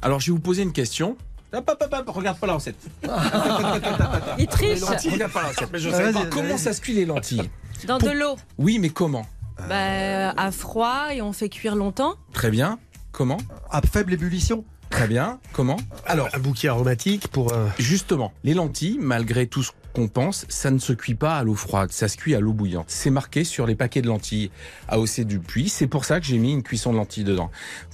[0.02, 1.17] Alors, je vais vous poser une question.
[1.54, 2.76] Hop, hop, hop, hop, regarde pas la recette.
[4.39, 5.69] Il triche Regarde pas la recette.
[5.71, 7.49] Mais je Ah, sais vas-y, pas comment ça se cuit les lentilles.
[7.88, 8.36] dans de l'eau.
[8.58, 9.26] Oui, mais comment
[9.69, 12.15] Bah, à froid et on fait cuire longtemps.
[12.34, 12.80] Très bien.
[13.12, 13.38] Comment
[13.69, 15.39] À faible ébullition Très bien.
[15.54, 17.54] Comment Alors, Un bouquet aromatique pour.
[17.54, 21.43] euh, Justement, les lentilles, malgré tout ce qu'on pense, ça ne se cuit pas à
[21.43, 22.86] l'eau froide, ça se cuit à l'eau bouillante.
[22.88, 24.51] C'est marqué sur les paquets de lentilles
[24.89, 27.51] AOC du puits, c'est pour ça que j'ai mis une cuisson de lentilles dedans.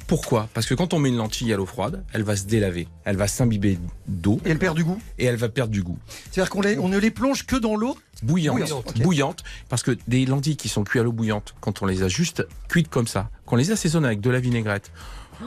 [0.08, 0.50] Pourquoi?
[0.56, 3.18] Parce que quand on met une lentille à l'eau froide, elle va se délaver, elle
[3.18, 5.00] va s'imbiber d'eau et elle perd du goût?
[5.20, 6.00] et elle va perdre du goût.
[6.32, 10.26] C'est-à-dire qu'on on ne les plonge que dans l'eau Bouillante, Bouillante, bouillante, parce que des
[10.26, 13.30] lentilles qui sont cuites à l'eau bouillante, quand on les a juste cuites comme ça,
[13.46, 14.92] qu'on les assaisonne avec de la vinaigrette,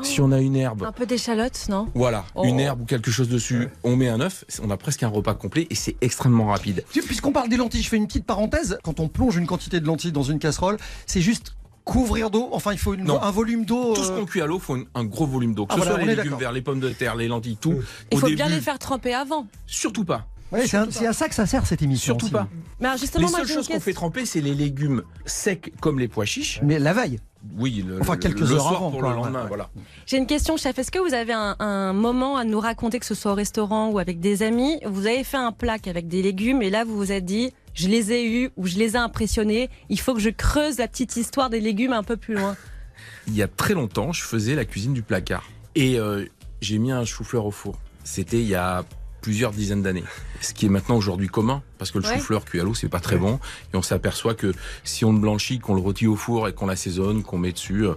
[0.02, 1.88] Si on a une herbe, Un peu d'échalote, non?
[1.94, 2.44] Voilà, Oh.
[2.44, 5.34] une herbe ou quelque chose dessus, on met un œuf, on a presque un repas
[5.34, 6.84] complet et c'est extrêmement rapide.
[6.92, 8.78] Puisqu'on parle des lentilles, je fais une petite parenthèse.
[8.82, 10.76] Quand on plonge une quantité de lentilles dans une casserole,
[11.06, 12.48] c'est juste couvrir d'eau.
[12.52, 13.20] Enfin, il faut une- Non.
[13.20, 13.94] un volume d'eau.
[13.94, 15.66] Tout ce euh, qu'on cuit à l'eau, faut une- un gros volume d'eau.
[15.66, 17.56] Que Ah, ce voilà, soit on les légumes verts, les pommes de terre, les lentilles,
[17.60, 17.74] tout.
[18.10, 19.46] Il Au faut début, bien les faire tremper avant.
[19.66, 20.26] Surtout pas.
[20.52, 22.12] ouais, c'est à ça que ça sert cette émission.
[22.14, 22.32] Surtout aussi.
[22.34, 22.46] pas.
[22.80, 26.08] Mais alors justement, Les seules choses qu'on fait tremper, c'est les légumes secs comme les
[26.08, 26.60] pois chiches.
[26.62, 27.18] Mais la veille.
[27.56, 29.48] Oui, le, Enfin, quelques le heures soir avant, pour quoi, le lendemain, ouais.
[29.48, 29.68] voilà.
[30.06, 30.78] J'ai une question, chef.
[30.78, 33.90] Est-ce que vous avez un, un moment à nous raconter, que ce soit au restaurant
[33.90, 34.78] ou avec des amis?
[34.86, 37.88] Vous avez fait un plat avec des légumes et là vous vous êtes dit, je
[37.88, 39.70] les ai eus ou je les ai impressionnés.
[39.88, 42.56] Il faut que je creuse la petite histoire des légumes un peu plus loin.
[43.26, 45.48] Il y a très longtemps, je faisais la cuisine du placard.
[45.74, 46.24] Et euh,
[46.60, 47.78] j'ai mis un chou-fleur au four.
[48.04, 48.84] C'était il y a
[49.22, 50.04] plusieurs dizaines d'années.
[50.42, 52.16] Ce qui est maintenant aujourd'hui commun, parce que le Ouais.
[52.18, 53.38] chou-fleur cuit à l'eau, c'est pas très bon.
[53.72, 54.52] Et on s'aperçoit que
[54.84, 57.86] si on le blanchit, qu'on le rôtit au four et qu'on l'assaisonne, qu'on met dessus
[57.86, 57.94] euh,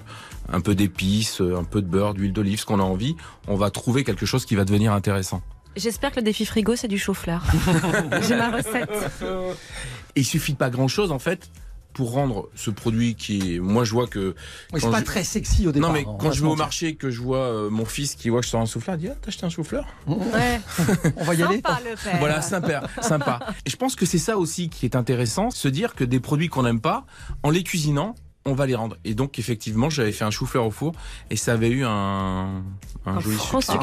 [0.53, 3.15] un peu d'épices, euh, un peu de beurre, d'huile d'olive, ce qu'on a envie,
[3.47, 5.41] on va trouver quelque chose qui va devenir intéressant.
[5.75, 7.43] J'espère que le défi frigo, c'est du chou-fleur.
[8.27, 8.89] J'ai ma recette.
[10.15, 11.49] Et il suffit de pas grand-chose, en fait,
[11.95, 13.59] pour rendre ce produit qui est...
[13.59, 14.35] Moi, je vois que...
[14.73, 15.89] Oui, c'est pas je- très sexy au départ.
[15.89, 18.29] non, mais on quand je vais au marché, que je vois euh, mon fils qui
[18.29, 20.59] voit que je sors un chou-fleur, il dit «Ah, t'as acheté un chou-fleur?» Ouais.
[21.15, 21.55] On va y aller.
[21.55, 22.19] Sympa le père.
[22.19, 23.39] Voilà, sympa, sympa.
[23.65, 26.49] Et je pense que c'est ça aussi qui est intéressant, se dire que des produits
[26.49, 27.05] qu'on n'aime pas,
[27.43, 28.13] en les cuisinant,
[28.45, 28.97] on va les rendre.
[29.05, 30.91] Et donc, effectivement, j'avais fait un chou-fleur au four
[31.31, 32.61] et ça avait eu un,
[33.05, 33.73] un joli succès.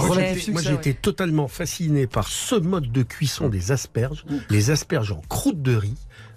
[0.53, 0.75] Moi, j'ai ouais.
[0.75, 4.25] été totalement fasciné par ce mode de cuisson des asperges.
[4.51, 5.97] Les asperges en croûte de riz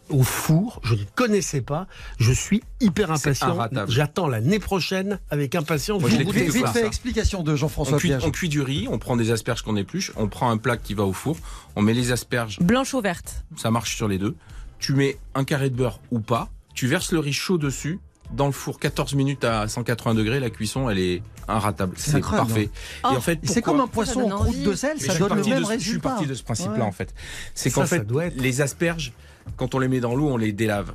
[0.10, 1.88] au four, je ne connaissais pas.
[2.18, 3.50] Je suis hyper impatient.
[3.54, 3.92] inratable.
[3.92, 6.02] J'attends l'année prochaine avec impatience.
[6.02, 8.24] Moi, je Vous Vite, fait, explication de On Jean-François cuit, Piège.
[8.26, 10.94] on cuit du riz, on prend des asperges qu'on épluche, on prend un plat qui
[10.94, 11.38] va au four,
[11.76, 14.36] on met les asperges, Blanche ou verte ça marche sur les deux.
[14.80, 18.00] Tu mets un carré de beurre ou pas, tu verses le riz chaud dessus,
[18.34, 22.70] dans le four 14 minutes à 180 degrés, la cuisson elle est inratable, C'est parfait.
[23.04, 25.28] Oh, Et en fait, C'est comme un poisson en croûte de sel, ça donne le
[25.36, 25.84] parti même de- résultat.
[25.86, 26.82] Je suis parti de ce principe-là Ouais.
[26.82, 27.14] en fait.
[27.54, 29.14] C'est qu'en ça fait, doit être- les asperges,
[29.58, 30.94] quand on les met dans l'eau, on les délave.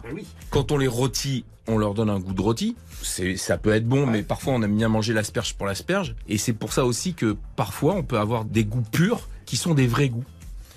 [0.50, 2.76] Quand on les rôtit, on leur donne un goût de rôti.
[3.02, 6.14] C'est, ça peut être bon, mais parfois on aime bien manger l'asperge pour l'asperge.
[6.28, 9.74] Et c'est pour ça aussi que parfois on peut avoir des goûts purs qui sont
[9.74, 10.24] des vrais goûts.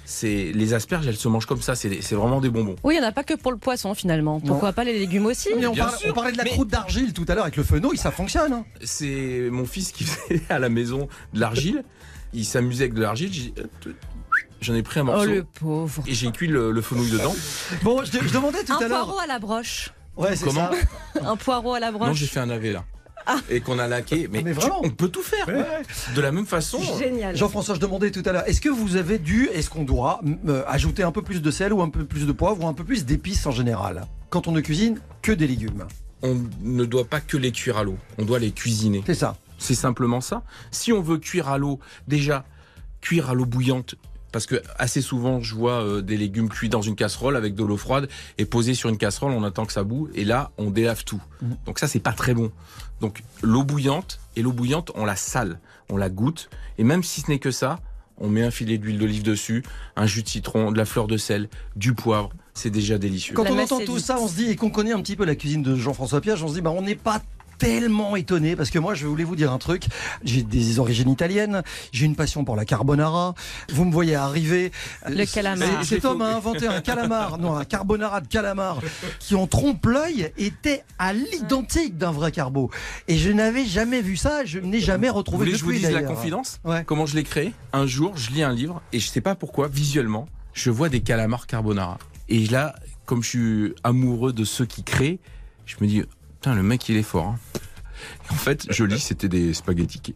[0.05, 1.75] C'est les asperges, elles se mangent comme ça.
[1.75, 2.75] C'est, vraiment des bonbons.
[2.83, 4.39] Oui, il n'y en a pas que pour le poisson finalement.
[4.39, 6.09] Pourquoi pas les légumes aussi Mais on, parlait, sûr.
[6.11, 8.53] on parlait de la Mais- croûte d'argile tout à l'heure avec le fenouil, ça fonctionne.
[8.53, 8.65] hein.
[8.83, 11.83] C'est mon fils qui faisait à la maison de l'argile.
[12.33, 13.53] Il s'amusait avec de l'argile.
[14.63, 16.03] J'en ai pris un Oh morceau le pauvre.
[16.07, 17.35] et j'ai cuit le, le fenouil dedans.
[17.83, 19.05] Bon, je, je demandais tout Un à l'heure.
[19.05, 19.91] poireau à la broche.
[20.17, 20.69] Ouais, c'est Comment
[21.13, 21.19] ça.
[21.29, 22.07] Un poireau à la broche.
[22.07, 22.83] Non, j'ai fait un navet là.
[23.49, 24.27] Et qu'on a laqué.
[24.29, 25.45] Mais, Mais tu- vraiment on peut tout faire.
[26.15, 26.79] De la même façon.
[26.99, 27.35] Génial.
[27.37, 30.63] Jean-François, je demandais tout à l'heure, est-ce que vous avez dû, est-ce qu'on doit euh,
[30.67, 32.83] ajouter un peu plus de sel ou un peu plus de poivre ou un peu
[32.83, 34.05] plus d'épices en général?
[34.29, 35.85] Quand on ne cuisine que des légumes
[36.21, 37.97] On ne doit pas que les cuire à l'eau.
[38.17, 39.01] On doit les cuisiner.
[39.05, 39.37] C'est ça.
[39.57, 40.43] C'est simplement ça.
[40.71, 42.43] Si on veut cuire à l'eau, déjà,
[42.99, 43.95] cuire à l'eau bouillante.
[44.33, 47.63] Parce que assez souvent, je vois euh, des légumes cuits dans une casserole avec de
[47.63, 50.71] l'eau froide et posés sur une casserole, on attend que ça boue et là, on
[50.71, 51.21] délave tout.
[51.41, 51.55] Mhm.
[51.67, 52.51] Donc ça, c'est pas très bon.
[52.99, 57.21] Donc l'eau bouillante et l'eau bouillante, on la sale, on la goûte et même si
[57.21, 57.79] ce n'est que ça,
[58.17, 59.63] on met un filet d'huile d'olive dessus,
[59.95, 62.31] un jus de citron, de la fleur de sel, du poivre.
[62.55, 63.35] C'est déjà délicieux.
[63.35, 65.35] Quand on entend tout ça, on se dit, et qu'on connaît un petit peu la
[65.35, 67.21] cuisine de Jean-François Piège, on se dit, bah, on n'est pas
[67.63, 69.85] tellement étonné parce que moi je voulais vous dire un truc
[70.23, 73.33] j'ai des origines italiennes j'ai une passion pour la carbonara
[73.71, 74.71] vous me voyez arriver
[75.09, 75.83] Le calamar.
[75.83, 78.79] C- cet homme a inventé un calamar non un carbonara de calamar
[79.19, 82.69] qui en trompe-l'œil était à l'identique d'un vrai carbo
[83.07, 85.71] et je n'avais jamais vu ça je n'ai jamais Vous retrouvé voulez que je vous
[85.71, 86.83] depuis, dise la confidence Ouais.
[86.85, 89.67] Comment je l'ai créé Un jour, je lis un livre et je sais pas pourquoi,
[89.67, 91.97] visuellement, je vois des calamars carbonara.
[92.29, 95.19] Et là, comme je suis amoureux de ceux qui créent,
[95.65, 96.03] je me dis,
[96.43, 97.27] putain, le mec, il est fort.
[97.27, 97.39] hein.
[98.29, 100.13] Et en fait, je lis, c'était des spaghettis.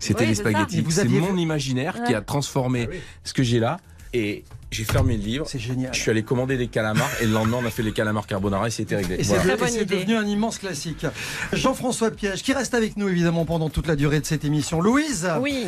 [0.00, 0.84] C'était Oui, des spaghettis.
[0.90, 2.88] C'est mon vu- imaginaire qui a transformé
[3.22, 3.76] ce que j'ai là.
[4.12, 5.46] Et j'ai fermé le livre.
[5.48, 7.92] c'est génial Je suis allé commander des calamars et le lendemain, on a fait les
[7.92, 9.16] calamars carbonara et c'était réglé.
[9.20, 9.56] Et c'est Voilà.
[9.84, 11.06] devenu un immense classique.
[11.52, 14.80] Jean-François Piège, qui reste avec nous évidemment pendant toute la durée de cette émission.
[14.80, 15.66] Louise, Oui,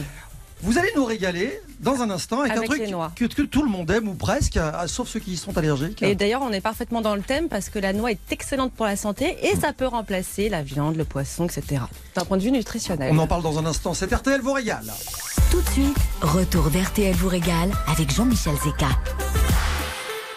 [0.63, 2.83] vous allez nous régaler dans un instant avec, un truc
[3.17, 6.03] que, que tout le monde aime ou presque, sauf ceux qui y sont allergiques.
[6.03, 8.87] et d'ailleurs on est parfaitement dans le thème parce que la noix est excellente pour
[8.87, 11.83] la santé et ça peut remplacer la viande, le poisson, etc.
[12.15, 13.13] D'un point de vue nutritionnel.
[13.15, 13.95] On en parle dans un instant.
[13.95, 14.93] C'est RTL vous régale.
[15.51, 18.89] Tout de suite, retour d'RTL vous régale avec Jean-Michel Zeka.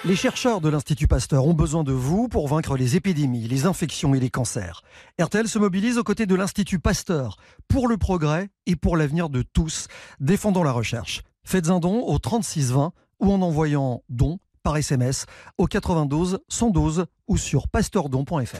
[0.05, 4.13] Les chercheurs de l'Institut Pasteur ont besoin de vous pour vaincre les épidémies, les infections
[4.13, 4.81] et les cancers.
[5.21, 7.37] RTL se mobilise aux côtés de l'Institut Pasteur
[7.69, 9.87] pour le progrès et pour l'avenir de tous.
[10.19, 11.23] Défendons la recherche.
[11.45, 15.25] Faites un don au 3620 ou en envoyant don par SMS
[15.57, 18.57] au 92 112 ou sur pasteurdon.fr.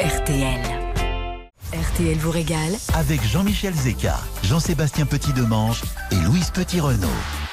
[0.00, 0.60] RTL.
[1.72, 7.43] RTL vous régale avec Jean-Michel Zeka, Jean-Sébastien Petit-Demange et Louise Petit-Renault.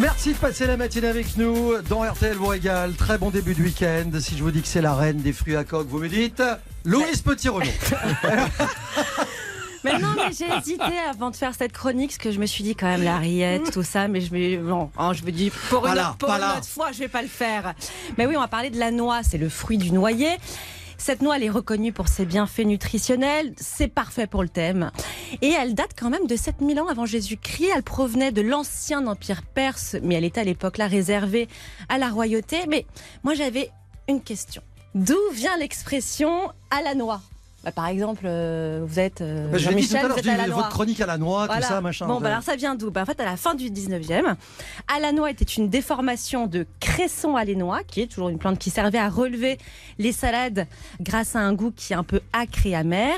[0.00, 2.94] Merci de passer la matinée avec nous dans RTL vous régale.
[2.94, 4.10] Très bon début de week-end.
[4.20, 6.42] Si je vous dis que c'est la reine des fruits à coque, vous me dites
[6.84, 7.66] Louise Petit-Renault.
[9.84, 12.62] Mais non, mais j'ai hésité avant de faire cette chronique, parce que je me suis
[12.62, 15.50] dit quand même la rillette, tout ça, mais je me, bon, hein, je me dis
[15.70, 17.74] pour, une, là, autre- pour une autre fois, je vais pas le faire.
[18.16, 20.36] Mais oui, on va parler de la noix, c'est le fruit du noyer.
[21.04, 23.54] Cette noix, elle est reconnue pour ses bienfaits nutritionnels.
[23.56, 24.92] C'est parfait pour le thème.
[25.40, 27.70] Et elle date quand même de 7000 ans avant Jésus-Christ.
[27.74, 31.48] Elle provenait de l'ancien empire perse, mais elle était à l'époque là réservée
[31.88, 32.68] à la royauté.
[32.68, 32.86] Mais
[33.24, 33.68] moi, j'avais
[34.08, 34.62] une question.
[34.94, 37.20] D'où vient l'expression à la noix
[37.64, 40.22] Bah, Par exemple, euh, vous êtes euh, Bah, je l'ai dit tout à l'heure, à
[40.36, 40.56] la noix.
[40.56, 41.60] votre chronique à la noix, Voilà.
[41.62, 42.06] tout ça, machin.
[42.06, 42.90] Bon, bah alors ça vient d'où?
[42.90, 44.34] Bah, En fait, à la fin du 19e,
[44.92, 49.08] Alanois était une déformation de cresson alénois, qui est toujours une plante qui servait à
[49.08, 49.58] relever
[49.98, 50.66] les salades
[51.00, 53.16] grâce à un goût qui est un peu acre et amer.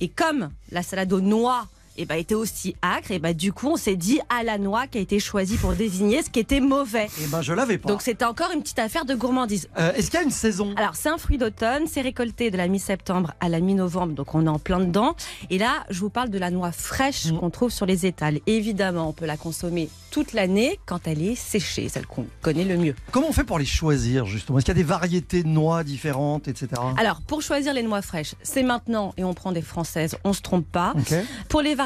[0.00, 1.66] Et comme la salade aux noix
[1.98, 4.86] eh ben, était aussi acre, et ben, du coup, on s'est dit à la noix
[4.86, 7.08] qui a été choisi pour désigner ce qui était mauvais.
[7.22, 7.88] Eh ben, je l'avais pas.
[7.88, 9.68] Donc c'était encore une petite affaire de gourmandise.
[9.78, 10.74] Euh, Est-ce qu'il y a une saison?
[10.76, 14.46] Alors, c'est un fruit d'automne, c'est récolté de la mi-septembre à la mi-novembre, donc on
[14.46, 15.14] est en plein dedans.
[15.50, 17.38] Et là, je vous parle de la noix fraîche Mm.
[17.38, 18.40] qu'on trouve sur les étals.
[18.46, 22.76] Évidemment, on peut la consommer toute l'année quand elle est séchée, celle qu'on connaît le
[22.76, 22.94] mieux.
[23.12, 24.58] Comment on fait pour les choisir, justement?
[24.58, 26.68] Est-ce qu'il y a des variétés de noix différentes, etc.
[26.98, 30.40] Alors, pour choisir les noix fraîches, c'est maintenant et on prend des françaises, on se
[30.42, 30.94] trompe pas.
[30.96, 31.14] Ok.
[31.48, 31.85] Pour les variétés,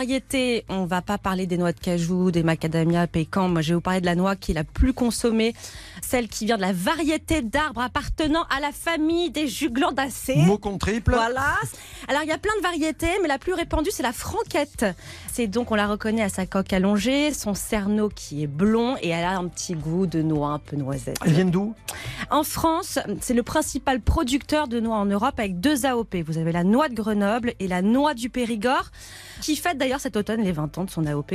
[0.68, 3.48] on va pas parler des noix de cajou, des macadamia, pécan.
[3.48, 5.54] Moi, je vais vous parler de la noix qui est la plus consommée,
[6.02, 10.36] celle qui vient de la variété d'arbres appartenant à la famille des juglandacées.
[10.36, 11.12] Mot triple.
[11.12, 11.54] Voilà.
[12.08, 14.84] Alors il y a plein de variétés, mais la plus répandue c'est la franquette.
[15.32, 19.08] C'est donc on la reconnaît à sa coque allongée, son cerneau qui est blond et
[19.08, 21.18] elle a un petit goût de noix un peu noisette.
[21.24, 21.74] Elles viennent d'où?
[22.30, 26.16] En France, c'est le principal producteur de noix en Europe avec deux AOP.
[26.26, 28.90] Vous avez la noix de Grenoble et la noix du Périgord,
[29.40, 31.32] qui fête d'ailleurs cet automne les 20 ans de son AOP.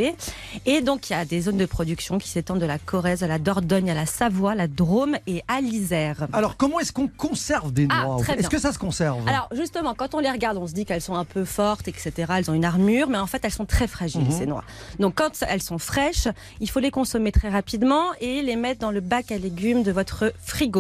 [0.66, 3.28] Et donc il y a des zones de production qui s'étendent de la Corrèze à
[3.28, 6.28] la Dordogne, à la Savoie, la Drôme et à l'Isère.
[6.34, 9.28] Alors, comment est-ce qu'on conserve des Ah, noix Est-ce que ça se conserve?
[9.28, 12.12] Alors justement, quand on les regarde, on se dit qu'elles sont un peu fortes, etc.
[12.38, 14.32] Elles ont une armure, mais en fait, elles sont très fragiles, Mhm.
[14.32, 14.64] ces noix.
[15.00, 16.28] Donc quand elles sont fraîches,
[16.60, 19.92] il faut les consommer très rapidement et les mettre dans le bac à légumes de
[19.92, 20.75] votre frigo.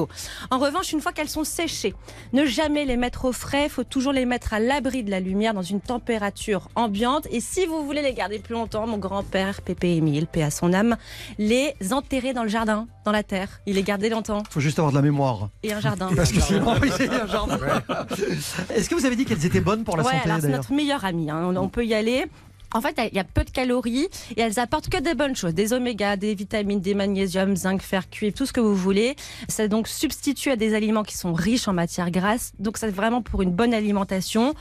[0.51, 1.93] En revanche, une fois qu'elles sont séchées,
[2.33, 5.19] ne jamais les mettre au frais, il faut toujours les mettre à l'abri de la
[5.19, 7.27] lumière dans une température ambiante.
[7.31, 10.73] Et si vous voulez les garder plus longtemps, mon grand-père, Pépé Émile, paix à son
[10.73, 10.97] âme,
[11.37, 13.61] les enterrer dans le jardin, dans la terre.
[13.65, 14.43] Il les gardait longtemps.
[14.49, 15.49] Il faut juste avoir de la mémoire.
[15.63, 16.09] Et un jardin.
[16.15, 17.57] Parce que sinon, oui, c'est un jardin.
[18.73, 20.73] Est-ce que vous avez dit qu'elles étaient bonnes pour la ouais, santé alors c'est notre
[20.73, 21.29] meilleur ami.
[21.29, 21.51] hein.
[21.51, 22.25] On, on peut y aller.
[22.75, 25.53] En fait, il y a peu de calories et elles apportent que des bonnes choses,
[25.53, 29.15] des oméga, des vitamines, des magnésiums, zinc, fer, cuivre, tout ce que vous voulez.
[29.47, 32.51] Ça donc substitue à des aliments qui sont riches en matières grasses.
[32.59, 34.53] Donc c'est vraiment pour une bonne alimentation.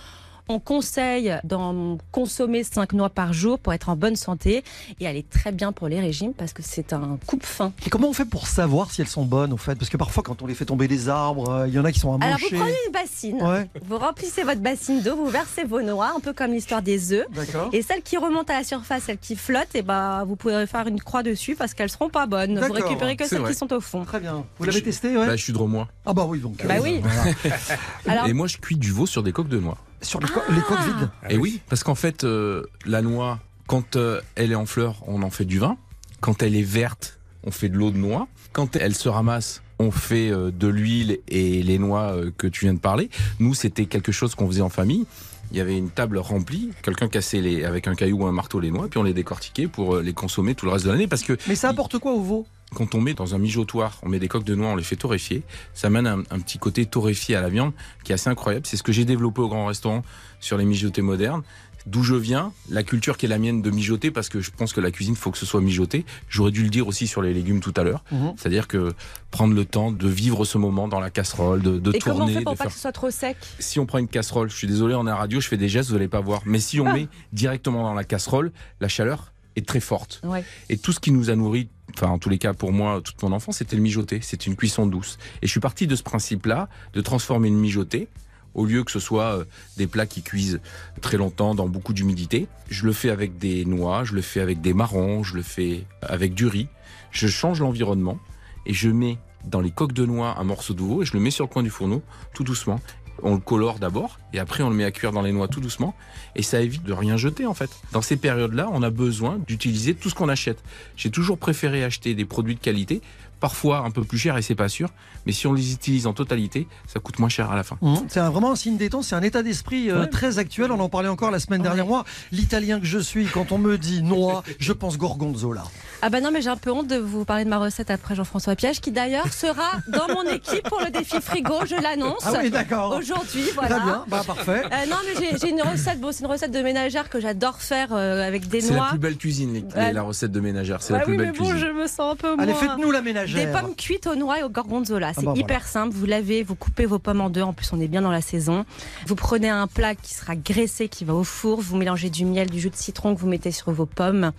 [0.48, 4.62] On conseille d'en consommer 5 noix par jour pour être en bonne santé
[5.00, 7.72] et elle est très bien pour les régimes parce que c'est un coupe-faim.
[7.86, 9.74] Et comment on fait pour savoir si elles sont bonnes au fait?
[9.76, 11.92] Parce que parfois, quand on les fait tomber des arbres, euh, il y en a
[11.92, 12.56] qui sont Alors vous amochés.
[12.56, 16.32] prenez une bassine, Ouais, vous remplissez votre bassine d'eau, vous versez vos noix, un peu
[16.34, 17.26] comme l'histoire des œufs.
[17.72, 20.86] Et celles qui remontent à la surface, celles qui flottent, et bah, vous pouvez faire
[20.86, 22.60] une croix dessus parce qu'elles seront pas bonnes.
[22.60, 23.52] Vous récupérez que celles vrai.
[23.52, 24.04] qui sont au fond.
[24.04, 24.44] Très bien.
[24.58, 25.26] Vous l'avez Je- testé, ouais?
[25.26, 25.88] Bah, je suis dromois.
[26.04, 26.64] Ah bah oui, donc.
[26.66, 27.00] Bah euh, oui.
[27.02, 27.22] voilà.
[28.06, 29.78] Alors, Et moi, je cuis du veau sur des coques de noix.
[30.04, 31.10] Sur les, co- les coques vides.
[31.30, 35.22] Et oui, parce qu'en fait, euh, la noix, quand euh, elle est en fleur, on
[35.22, 35.76] en fait du vin.
[36.20, 38.28] Quand elle est verte, on fait de l'eau de noix.
[38.52, 42.66] Quand elle se ramasse, on fait euh, de l'huile et les noix euh, que tu
[42.66, 43.10] viens de parler.
[43.40, 45.04] Nous, c'était quelque chose qu'on faisait en famille.
[45.50, 48.60] Il y avait une table remplie, quelqu'un cassait les, avec un caillou ou un marteau
[48.60, 51.06] les noix, puis on les décortiquait pour les consommer tout le reste de l'année.
[51.06, 52.46] Parce que Mais ça apporte quoi au veau?
[52.74, 54.96] Quand on met dans un mijotoir, on met des coques de noix, on les fait
[54.96, 58.66] torréfier, ça amène un, un petit côté torréfié à la viande qui est assez incroyable.
[58.66, 60.02] C'est ce que j'ai développé au grand restaurant
[60.40, 61.42] sur les mijotés modernes.
[61.86, 64.72] D'où je viens, la culture qui est la mienne de mijoter, parce que je pense
[64.72, 66.06] que la cuisine, faut que ce soit mijoté.
[66.30, 68.02] J'aurais dû le dire aussi sur les légumes tout à l'heure.
[68.10, 68.32] Mhm.
[68.38, 68.94] C'est-à-dire que
[69.30, 72.18] prendre le temps de vivre ce moment dans la casserole, de, de et comment on
[72.20, 73.36] tourner, fait de pour pas faire que ce soit trop sec?
[73.58, 75.58] Si on prend une casserole, je suis désolé, on est à la radio, je fais
[75.58, 76.40] des gestes, vous allez pas voir.
[76.46, 80.22] Mais si on met directement dans la casserole, la chaleur est très forte.
[80.24, 80.42] Ouais.
[80.70, 83.22] Et tout ce qui nous a nourri, enfin en tous les cas pour moi, toute
[83.22, 84.20] mon enfance, c'était le mijoté.
[84.22, 85.18] C'est une cuisson douce.
[85.42, 88.08] Et je suis parti de ce principe-là, de transformer le mijoté.
[88.54, 89.44] Au lieu que ce soit euh,
[89.76, 90.60] des plats qui cuisent
[91.00, 94.60] très longtemps dans beaucoup d'humidité, je le fais avec des noix, je le fais avec
[94.60, 96.68] des marrons, je le fais avec du riz.
[97.10, 98.18] Je change l'environnement
[98.64, 101.20] et je mets dans les coques de noix un morceau de veau et je le
[101.20, 102.02] mets sur le coin du fourneau
[102.32, 102.80] tout doucement.
[103.22, 105.60] On le colore d'abord et après on le met à cuire dans les noix tout
[105.60, 105.94] doucement
[106.36, 107.70] et ça évite de rien jeter en fait.
[107.92, 110.62] Dans ces périodes-là, on a besoin d'utiliser tout ce qu'on achète.
[110.96, 113.02] J'ai toujours préféré acheter des produits de qualité,
[113.44, 114.88] parfois un peu plus cher et c'est pas sûr,
[115.26, 117.76] mais si on les utilise en totalité, ça coûte moins cher à la fin.
[117.82, 117.96] Mmh.
[118.08, 120.06] C'est un- vraiment un signe des temps, c'est un état d'esprit euh, Ouais.
[120.08, 120.72] très actuel.
[120.72, 121.84] On en parlait encore la semaine dernière.
[121.86, 125.64] Moi, l'italien que je suis, quand on me dit noix, je pense gorgonzola.
[126.00, 128.14] Ah bah non, mais j'ai un peu honte de vous parler de ma recette après
[128.14, 132.22] Jean-François Piège, qui d'ailleurs sera dans mon équipe pour le défi frigo, je l'annonce.
[132.24, 132.96] Ah oui, d'accord.
[132.96, 133.76] Aujourd'hui, voilà.
[133.76, 134.62] Très bien, bah parfait.
[134.64, 137.88] Euh, non, mais j'ai- une recette, bon, c'est une recette de ménagère que j'adore faire
[137.92, 138.88] euh, avec des C'est la noix.
[138.88, 139.92] plus belle cuisine, les- Ouais.
[139.92, 141.66] la recette de ménagère, c'est Ouais, la plus oui, belle mais bon, cuisine.
[141.68, 143.02] je me sens un peu Allez, moins- faites-nous la
[143.34, 145.12] Des pommes cuites aux noix et au gorgonzola.
[145.14, 145.94] C'est bah, hyper simple.
[145.94, 147.42] Vous lavez, vous coupez vos pommes en deux.
[147.42, 148.64] En plus, on est bien dans la saison.
[149.06, 151.60] Vous prenez un plat qui sera graissé, qui va au four.
[151.60, 154.32] Vous mélangez du miel, du jus de citron que vous mettez sur vos pommes.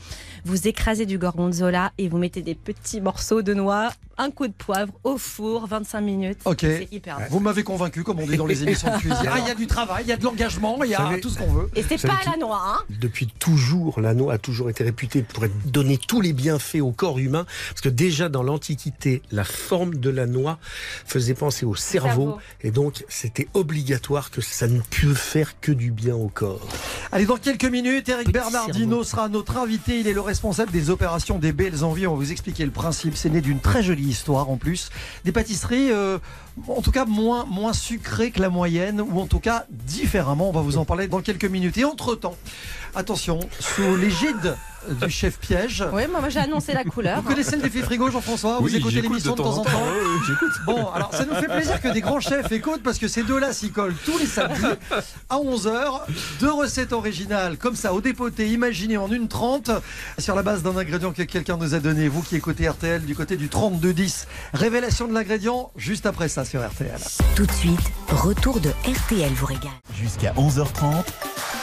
[0.43, 4.53] Vous écrasez du gorgonzola et vous mettez des petits morceaux de noix, un coup de
[4.53, 6.39] poivre au four, 25 minutes.
[6.45, 6.59] Ok.
[6.61, 7.19] C'est hyper.
[7.29, 9.17] Vous m'avez convaincu, comme on dit dans les émissions de cuisine.
[9.29, 11.19] Ah, il y a du travail, il y a de l'engagement, il y a savez-
[11.21, 11.69] tout ce qu'on veut.
[11.75, 15.21] Et c'est pas à la noix, hein Depuis toujours, la noix a toujours été réputée
[15.21, 19.43] pour être- donner tous les bienfaits au corps humain, parce que déjà dans l'Antiquité, la
[19.43, 20.59] forme de la noix
[21.05, 22.37] faisait penser au cerveau, cerveau.
[22.61, 26.67] et donc c'était obligatoire que ça ne peut faire que du bien au corps.
[27.11, 29.03] Allez, dans quelques minutes, Eric Petit Bernardino cerveau.
[29.03, 29.99] sera notre invité.
[29.99, 32.07] Il est le responsable des opérations des Belles Envies.
[32.07, 33.15] On va vous expliquer le principe.
[33.17, 34.89] C'est né d'une très jolie histoire en plus.
[35.23, 36.17] Des pâtisseries, euh,
[36.67, 40.49] en tout cas, moins, moins sucrées que la moyenne, ou en tout cas différemment.
[40.49, 41.77] On va vous en parler dans quelques minutes.
[41.77, 42.35] Et entre-temps,
[42.95, 44.55] attention, sous l'égide
[45.01, 45.83] du chef piège.
[45.93, 47.21] Oui, moi, moi, j'ai annoncé la couleur.
[47.21, 48.57] Vous connaissez le défi frigo, Jean-François?
[48.59, 49.71] Vous Oui, écoutez l'émission de temps en temps
[50.27, 50.51] j'écoute.
[50.65, 53.53] Bon, alors ça nous fait plaisir que des grands chefs écoutent parce que ces deux-là
[53.53, 54.61] s'y collent tous les samedis
[55.29, 56.01] à 11h.
[56.39, 59.71] Deux recettes originales comme ça, au dépoté, imaginées en une trente,
[60.17, 62.07] sur la base d'un ingrédient que quelqu'un nous a donné.
[62.07, 64.25] Vous qui écoutez RTL du côté du 32-10.
[64.53, 66.99] Révélation de l'ingrédient juste après ça sur RTL.
[67.35, 69.71] Tout de suite, retour de RTL vous régale.
[69.93, 71.03] Jusqu'à 11h30,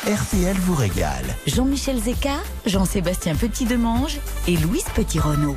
[0.07, 1.25] RTL vous régale.
[1.47, 4.18] Jean-Michel Zeka, Jean-Sébastien Petit-Demange
[4.49, 5.57] et Louise Petit-Renault.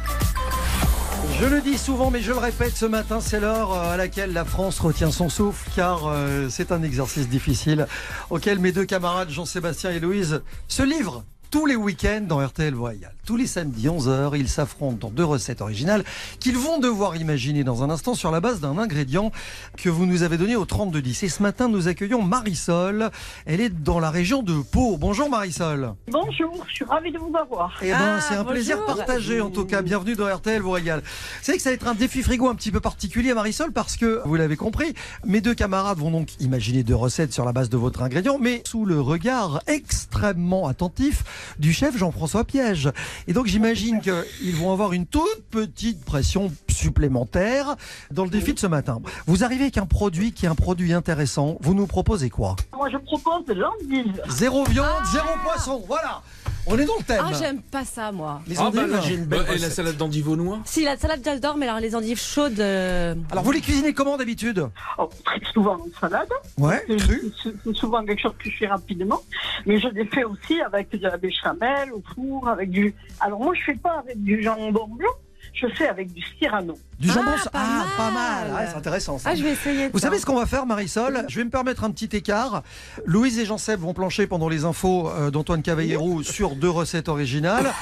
[1.39, 4.31] Je le dis souvent, mais je le répète ce matin, c'est l'heure euh, à laquelle
[4.31, 7.87] la France retient son souffle, car euh, c'est un exercice difficile
[8.29, 11.23] auquel mes deux camarades Jean-Sébastien et Louise se livrent.
[11.55, 13.13] Tous les week-ends dans RTL Voyal.
[13.25, 16.03] Tous les samedis 11h, ils s'affrontent dans deux recettes originales
[16.41, 19.31] qu'ils vont devoir imaginer dans un instant sur la base d'un ingrédient
[19.77, 21.23] que vous nous avez donné au 3210.
[21.23, 23.09] Et ce matin, nous accueillons Marisol.
[23.45, 24.97] Elle est dans la région de Pau.
[24.97, 25.93] Bonjour Marisol.
[26.11, 27.79] Bonjour, je suis ravie de vous avoir.
[27.81, 29.81] Eh ben, Ah, c'est un plaisir partagé en tout cas.
[29.81, 31.03] Bienvenue dans RTL vous régale.
[31.41, 33.95] C'est vrai que ça va être un défi frigo un petit peu particulier Marisol parce
[33.95, 34.93] que vous l'avez compris,
[35.25, 38.61] mes deux camarades vont donc imaginer deux recettes sur la base de votre ingrédient mais
[38.65, 41.23] sous le regard extrêmement attentif
[41.59, 42.89] du chef Jean-François Piège.
[43.27, 47.75] Et donc j'imagine qu'ils vont avoir une toute petite pression supplémentaire
[48.11, 49.01] dans le défi de ce matin.
[49.27, 51.57] Vous arrivez avec un produit qui est un produit intéressant.
[51.61, 52.55] Vous nous proposez quoi?
[52.75, 54.21] Moi, je propose de l'endive.
[54.29, 55.83] Zéro viande, zéro poisson.
[55.87, 56.21] Voilà.
[56.67, 57.21] On est dans le thème.
[57.23, 58.41] Ah, j'aime pas ça, moi.
[58.47, 60.83] Les Ah, bah, endives là, j'ai une belle et la salade d'endive aux noix Si,
[60.83, 62.59] la salade j'adore, mais alors les endives chaudes.
[62.59, 64.67] euh, Alors vous les cuisinez comment d'habitude?
[64.97, 66.27] Oh, très souvent en salade.
[66.57, 67.21] Ouais, C'est cru.
[67.43, 69.21] c'est- c'est souvent quelque chose que je fais rapidement.
[69.67, 72.95] Mais je les fais aussi avec de la béchamel au four, avec du.
[73.19, 75.09] Alors moi, je fais pas avec du jambon blanc.
[75.53, 76.75] Je fais avec du Cyrano.
[76.99, 78.53] Du Ah, jambon, pas ah, pas mal.
[78.53, 79.29] Ouais, c'est intéressant ça.
[79.31, 79.89] Ah, je vais essayer.
[79.89, 80.07] Vous ça.
[80.07, 82.63] savez ce qu'on va faire, Marisol Je vais me permettre un petit écart.
[83.05, 87.73] Louise et Jean-Seb vont plancher pendant les infos euh, d'Antoine Cavallero sur deux recettes originales.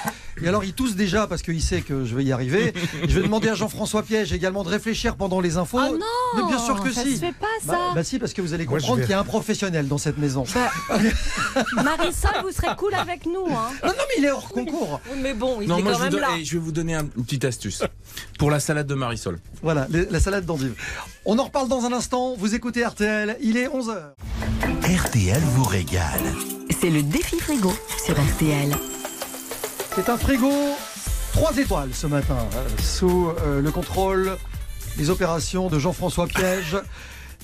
[0.42, 2.74] Et alors, il tousse déjà parce qu'il sait que je vais y arriver.
[3.08, 5.78] Je vais demander à Jean-François Piège également de réfléchir pendant les infos.
[5.80, 6.00] Ah non
[6.38, 7.16] Mais bien sûr que ça si.
[7.18, 7.80] se fait pas, Bah, ça.
[7.94, 10.18] bah si, parce que vous allez comprendre vais- qu'il y a un professionnel dans cette
[10.18, 10.44] maison.
[11.76, 13.46] Marisol, vous serez cool avec nous.
[13.52, 13.70] Hein.
[13.84, 15.00] Non, non, mais il est hors concours.
[15.22, 16.44] Mais bon, il Non, est moi quand je, vous même donne- là.
[16.44, 17.84] je vais vous donner un- une petite astuce
[18.40, 19.40] pour la salade de Marisol.
[19.62, 20.74] Voilà, les- la salade d'endive.
[21.26, 22.36] On en reparle dans un instant.
[22.38, 24.14] Vous écoutez RTL, il est 11h.
[24.84, 26.22] RTL vous régale.
[26.82, 27.74] C'est le défi frigo
[28.06, 28.72] sur RTL.
[29.96, 30.52] C'est un frigo
[31.34, 34.38] 3 étoiles ce matin, euh, sous euh, le contrôle
[34.98, 36.78] des opérations de Jean-François Piège.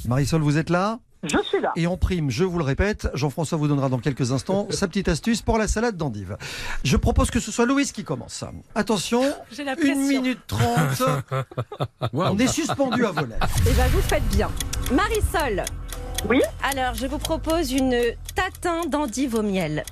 [0.07, 0.99] Marisol, vous êtes là?
[1.23, 1.71] Je suis là.
[1.75, 5.09] Et en prime, je vous le répète, Jean-François vous donnera dans quelques instants sa petite
[5.09, 6.37] astuce pour la salade d'endive.
[6.83, 8.43] Je propose que ce soit Louise qui commence.
[8.75, 9.95] Attention, J'ai la 1 pression.
[9.97, 10.63] minute 30.
[12.13, 12.33] Waouh.
[12.33, 13.47] On est suspendu à vos lèvres.
[13.67, 14.49] Et ben vous faites bien.
[14.93, 15.65] Marisol.
[16.29, 17.97] Oui Alors, je vous propose une
[18.35, 19.83] tatin d'endives au miel.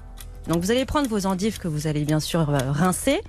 [0.48, 3.22] Donc, vous allez prendre vos endives que vous allez bien sûr euh, rincer.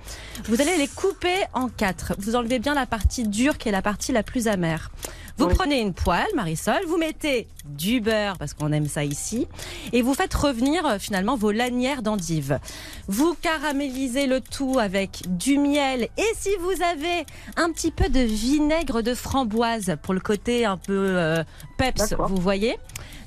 [0.45, 2.13] Vous allez les couper en quatre.
[2.17, 4.89] Vous enlevez bien la partie dure qui est la partie la plus amère.
[5.39, 5.53] Vous Oui.
[5.55, 9.47] prenez une poêle, Marisol, vous mettez du beurre parce qu'on aime ça ici,
[9.93, 12.59] et vous faites revenir euh, finalement vos lanières d'endives.
[13.07, 18.19] Vous caramélisez le tout avec du miel et si vous avez un petit peu de
[18.19, 21.43] vinaigre de framboise pour le côté un peu euh,
[21.77, 22.77] peps, vous voyez.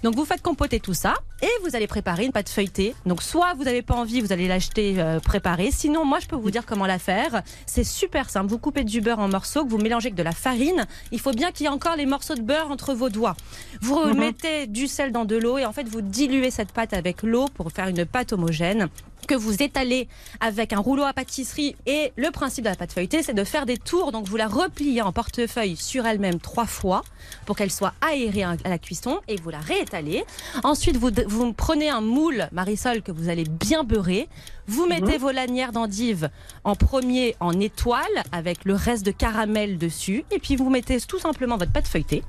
[0.02, 2.94] Donc vous faites compoter tout ça et vous allez préparer une pâte feuilletée.
[3.06, 5.70] Donc soit vous n'avez pas envie, vous allez l'acheter euh, préparée.
[5.70, 7.42] Sinon, moi je peux vous dire comment la faire.
[7.66, 8.48] C'est super simple.
[8.48, 10.86] Vous coupez du beurre en morceaux que vous mélangez avec de la farine.
[11.12, 13.36] Il faut bien qu'il y ait encore les morceaux de beurre entre vos doigts.
[13.80, 17.22] Vous mettez du sel dans de l'eau et en fait vous diluez cette pâte avec
[17.22, 18.88] l'eau pour faire une pâte homogène
[19.26, 20.08] que vous étalez
[20.40, 21.76] avec un rouleau à pâtisserie.
[21.86, 24.12] Et le principe de la pâte feuilletée, c'est de faire des tours.
[24.12, 27.02] Donc vous la repliez en portefeuille sur elle-même trois fois
[27.46, 30.24] pour qu'elle soit aérée à la cuisson et vous la réétalez.
[30.64, 34.28] Ensuite, vous, vous prenez un moule Marisol que vous allez bien beurrer.
[34.66, 36.30] Vous mettez vos lanières d'endive
[36.64, 40.24] en premier en étoile avec le reste de caramel dessus.
[40.30, 42.22] Et puis vous mettez tout simplement votre pâte feuilletée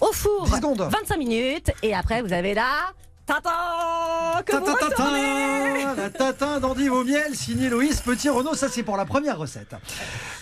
[0.00, 0.88] au four 10 secondes.
[0.90, 1.72] 25 minutes.
[1.82, 2.92] Et après, vous avez là.
[3.26, 8.54] Tata que vous tatin d'endive au miel, signé Loïs Petit Renault.
[8.54, 9.74] Ça, c'est pour la première recette.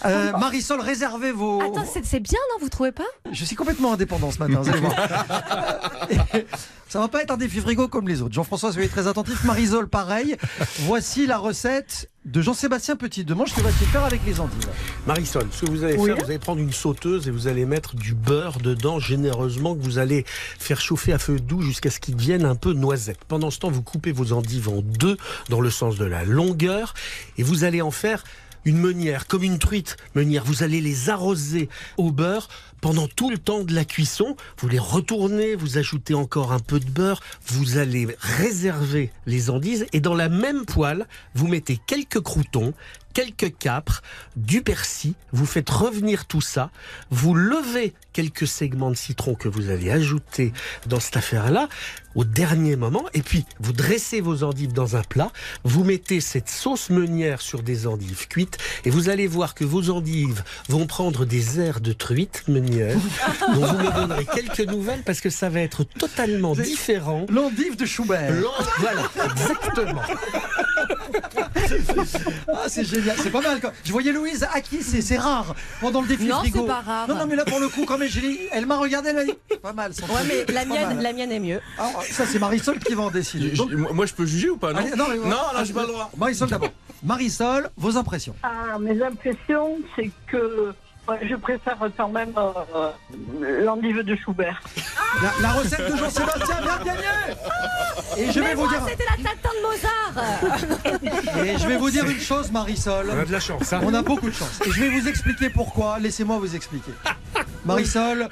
[0.04, 1.60] Euh, Marisol, réservez vos.
[1.62, 3.04] Attends, c'est- c'est bien, non Vous trouvez pas?
[3.30, 4.96] Je suis complètement indépendant ce matin, vous allez voir.
[6.92, 8.34] Ça va pas être un défi frigo comme les autres.
[8.34, 9.44] Jean-François, soyez très attentif.
[9.44, 10.36] Marisol, pareil.
[10.80, 14.68] Voici la recette de Jean-Sébastien Petit Demange que va-t-il faire avec les endives
[15.06, 16.10] Marisol, ce que vous allez Oui.
[16.10, 19.80] faire, vous allez prendre une sauteuse et vous allez mettre du beurre dedans généreusement que
[19.80, 23.24] vous allez faire chauffer à feu doux jusqu'à ce qu'il devienne un peu noisette.
[23.26, 25.16] Pendant ce temps, vous coupez vos endives en deux
[25.48, 26.92] dans le sens de la longueur
[27.38, 28.22] et vous allez en faire
[28.66, 30.44] une meunière, comme une truite meunière.
[30.44, 32.48] Vous allez les arroser au beurre
[32.82, 34.36] pendant tout le temps de la cuisson.
[34.58, 39.86] Vous les retournez, vous ajoutez encore un peu de beurre, vous allez réserver les endives
[39.94, 42.74] et dans la même poêle, vous mettez quelques croutons,
[43.12, 44.02] quelques capres,
[44.36, 46.70] du persil, vous faites revenir tout ça,
[47.10, 50.52] vous levez quelques segments de citron que vous allez ajouter
[50.86, 51.68] dans cette affaire-là
[52.14, 55.30] au dernier moment, et puis vous dressez vos endives dans un plat,
[55.64, 59.90] vous mettez cette sauce meunière sur des endives cuites, et vous allez voir que vos
[59.90, 62.96] endives vont prendre des airs de truite meunière,
[63.54, 67.26] dont vous me donnerez quelques nouvelles parce que ça va être totalement différent.
[67.30, 68.34] L'endive de Schubert.
[68.78, 70.02] Voilà, exactement.
[72.48, 73.60] Ah, c'est génial, c'est pas mal.
[73.60, 73.72] quoi.
[73.84, 76.60] Je voyais Louise acquis, c'est c'est rare pendant le défi Non, frigo.
[76.62, 77.08] c'est pas rare.
[77.08, 79.16] Non, non, mais là pour le coup, quand même, j'ai dit- elle m'a regardé, elle
[79.16, 79.92] m'a dit pas mal.
[79.94, 81.60] son Ouais, mais la mienne, la mienne est mieux.
[81.78, 83.50] Alors, ça, c'est Marisol qui va en décider.
[83.52, 85.64] Je- Donc, je- moi, je peux juger ou pas non allez, non, mais- Non, là,
[85.64, 86.10] j'ai pas le droit.
[86.16, 86.70] Marisol d'abord.
[87.04, 88.34] Marisol, vos impressions.
[88.42, 90.72] Ah, mes impressions, c'est que
[91.22, 92.90] je préfère quand même euh,
[93.64, 94.60] l'endive de Schubert.
[95.22, 97.02] La, la recette de Jean-Sébastien vient de gagner
[98.18, 101.76] Et je vais Mais vous moi, dire, c'était la tatin de Mozart et je vais
[101.76, 103.10] vous dire une chose, Marisol.
[103.12, 103.72] On a de la chance.
[103.72, 103.80] hein.
[103.82, 104.60] On a beaucoup de chance.
[104.66, 105.98] Et je vais vous expliquer pourquoi.
[105.98, 106.92] Laissez-moi vous expliquer.
[107.64, 108.28] Marisol,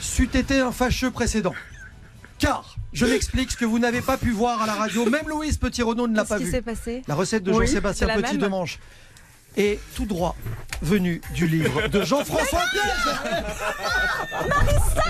[0.00, 1.54] c'eût été un fâcheux précédent.
[2.38, 5.08] Car, je m'explique ce que vous n'avez pas pu voir à la radio.
[5.08, 6.50] Même Louise Petit-Renaud ne l'a Qu'est-ce pas qui vu.
[6.50, 7.02] s'est passé?
[7.06, 8.78] La recette de Oui, Jean-Sébastien Petit de Manche
[9.56, 10.36] est tout droit
[10.82, 13.14] venu du livre de Jean-François Piège.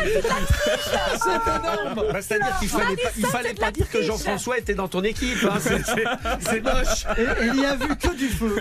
[0.05, 1.95] C'est énorme.
[2.13, 5.39] Bah, C'est-à-dire qu'il fallait pas, il fallait pas dire que Jean-François était dans ton équipe.
[5.45, 5.59] hein.
[5.61, 6.05] C'est- c'est-
[6.41, 7.07] C'est moche.
[7.19, 8.61] Et, et il n'y a vu que du feu.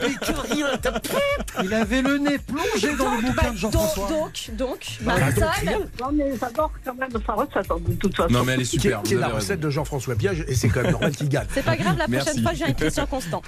[1.63, 4.09] Il avait le nez plongé dans le bouquin de Jean-François.
[4.09, 5.79] Donc, donc, Bah, Marisol, rien.
[6.01, 8.31] Non, mais j'adore quand même sa recette, de toute façon.
[8.33, 9.03] Non, mais elle est super.
[9.03, 9.61] qui est vous la recette raison.
[9.61, 11.47] de Jean-François Piège et c'est quand même normal qu'il gagne.
[11.53, 12.41] c'est pas grave, la prochaine Merci.
[12.43, 13.41] fois, j'ai un Christian Constant.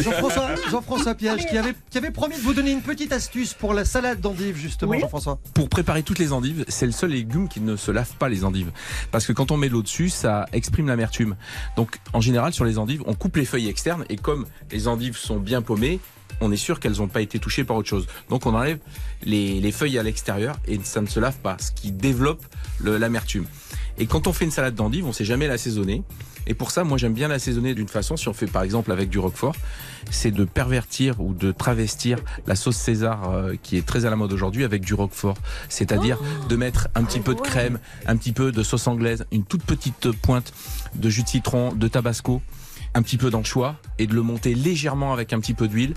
[0.00, 3.74] Jean-François Jean-François Piège qui avait, qui avait promis de vous donner une petite astuce pour
[3.74, 5.00] la salade d'endive justement Oui.
[5.00, 5.38] Jean-François.
[5.54, 8.44] Pour préparer toutes les endives, c'est le seul légume qui ne se lave pas les
[8.44, 8.70] endives.
[9.10, 11.36] Parce que quand on met l'eau dessus, ça exprime l'amertume.
[11.76, 15.16] Donc en général, sur les endives, on coupe les feuilles externes et comme les endives
[15.16, 16.00] sont bien paumées,
[16.40, 18.06] on est sûr qu'elles n'ont pas été touchées par autre chose.
[18.28, 18.78] Donc on enlève
[19.22, 22.44] les, les feuilles à l'extérieur et ça ne se lave pas, ce qui développe
[22.80, 23.46] l'amertume.
[23.98, 26.02] Et quand on fait une salade d'endives, on sait jamais l'assaisonner.
[26.46, 29.08] Et pour ça, moi j'aime bien l'assaisonner d'une façon, si on fait par exemple avec
[29.08, 29.54] du roquefort,
[30.10, 34.16] c'est de pervertir ou de travestir la sauce César euh, qui est très à la
[34.16, 35.36] mode aujourd'hui avec du roquefort.
[35.68, 36.18] C'est-à-dire
[36.48, 39.62] de mettre un petit peu de crème, un petit peu de sauce anglaise, une toute
[39.62, 40.52] petite pointe
[40.94, 42.42] de jus de citron, de tabasco,
[42.94, 45.94] un petit peu d'anchois et de le monter légèrement avec un petit peu d'huile.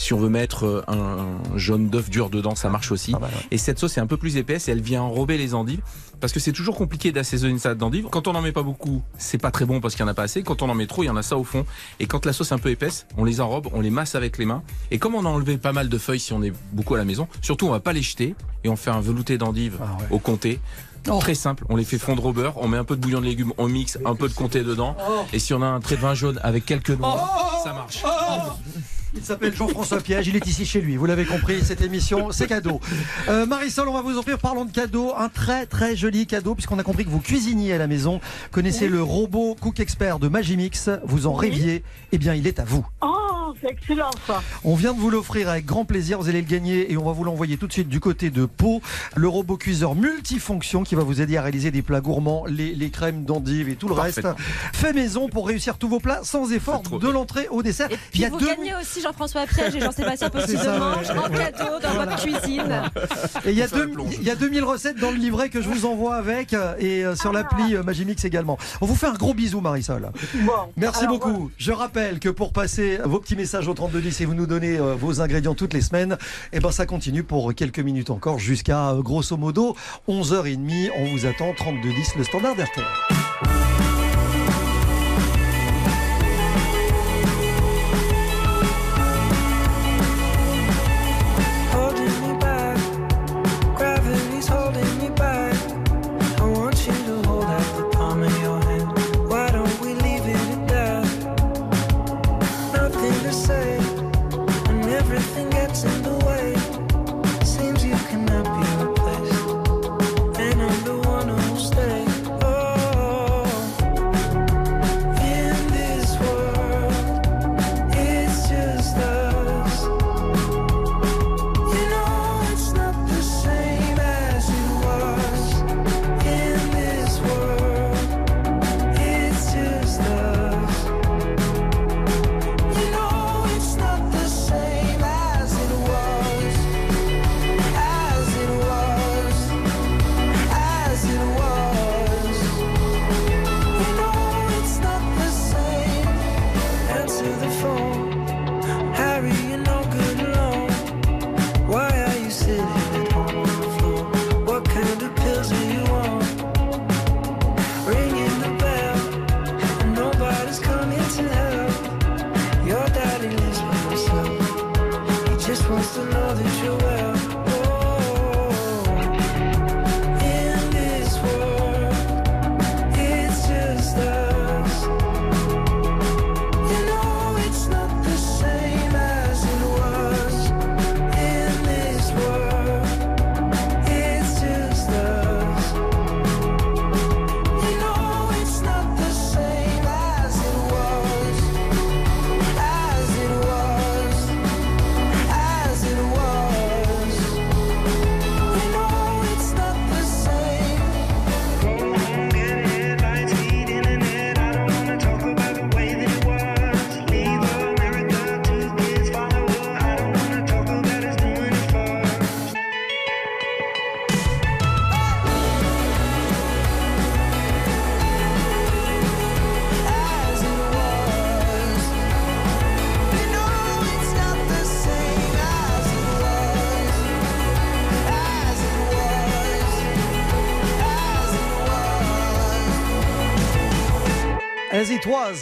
[0.00, 3.14] Si on veut mettre euh, un jaune d'œuf dur dedans, ça marche aussi.
[3.50, 5.82] Et cette sauce est un peu plus épaisse et elle vient enrober les endives.
[6.20, 8.06] Parce que c'est toujours compliqué d'assaisonner une salade d'endives.
[8.10, 10.14] Quand on n'en met pas beaucoup, c'est pas très bon parce qu'il y en a
[10.14, 10.42] pas assez.
[10.42, 11.66] Quand on en met trop, il y en a ça au fond.
[11.98, 14.38] Et quand la sauce est un peu épaisse, on les enrobe, on les masse avec
[14.38, 14.62] les mains.
[14.90, 17.04] Et comme on a enlevé pas mal de feuilles si on est beaucoup à la
[17.04, 18.34] maison, surtout on va pas les jeter
[18.64, 20.06] et on fait un velouté d'endives Ah ouais.
[20.12, 20.60] au comté.
[21.10, 21.18] Oh.
[21.20, 23.26] Très simple, on les fait fondre au beurre, on met un peu de bouillon de
[23.26, 24.96] légumes, on mixe un peu de comté dedans.
[24.98, 25.24] Oh.
[25.34, 28.02] Et si on a un trait de vin jaune avec quelques noix, ça marche.
[29.14, 30.96] Il s'appelle Jean-François Piège, il est ici chez lui.
[30.96, 32.80] Vous l'avez compris, cette émission, c'est cadeau.
[33.28, 36.78] Euh, Marisol, on va vous offrir, parlons de cadeau, un très très joli cadeau, puisqu'on
[36.78, 38.20] a compris que vous cuisiniez à la maison.
[38.52, 41.82] Connaissez le robot Cook Expert de Magimix, vous en rêviez,
[42.12, 42.86] eh bien il est à vous.
[43.02, 44.42] Oh, c'est excellent ça.
[44.62, 46.18] On vient de vous l'offrir avec grand plaisir.
[46.18, 48.44] Vous allez le gagner et on va vous l'envoyer tout de suite du côté de
[48.44, 48.80] Pau.
[49.16, 52.90] Le robot cuiseur multifonction qui va vous aider à réaliser des plats gourmands, les, les
[52.90, 54.26] crèmes d'endive et tout le reste.
[54.72, 57.90] Fait maison pour réussir tous vos plats sans effort de l'entrée au dessert.
[57.90, 61.28] Et Il y puis a vous deux gagnez aussi Jean-François Piège et Jean-Sébastien Petit en
[61.30, 62.12] cadeau dans Voilà.
[62.16, 62.82] votre cuisine.
[63.44, 64.14] Et il y, a Pour faire deux- la plonge.
[64.20, 67.04] il y a 2000 recettes dans le livret que je vous envoie avec euh, et
[67.04, 68.58] euh, sur l'appli euh, Magimix également.
[68.80, 70.10] On vous fait un gros bisou Marisol.
[70.34, 70.52] Bon.
[70.76, 71.50] Merci Alors, beaucoup.
[71.58, 75.20] Je rappelle que pour passer vos petits messages au 3210 et vous nous donnez vos
[75.20, 76.16] ingrédients toutes les semaines,
[76.52, 79.76] et ben ça continue pour quelques minutes encore jusqu'à grosso modo
[80.08, 80.90] 11h30.
[80.98, 82.84] On vous attend 3210 le standard d'RTL.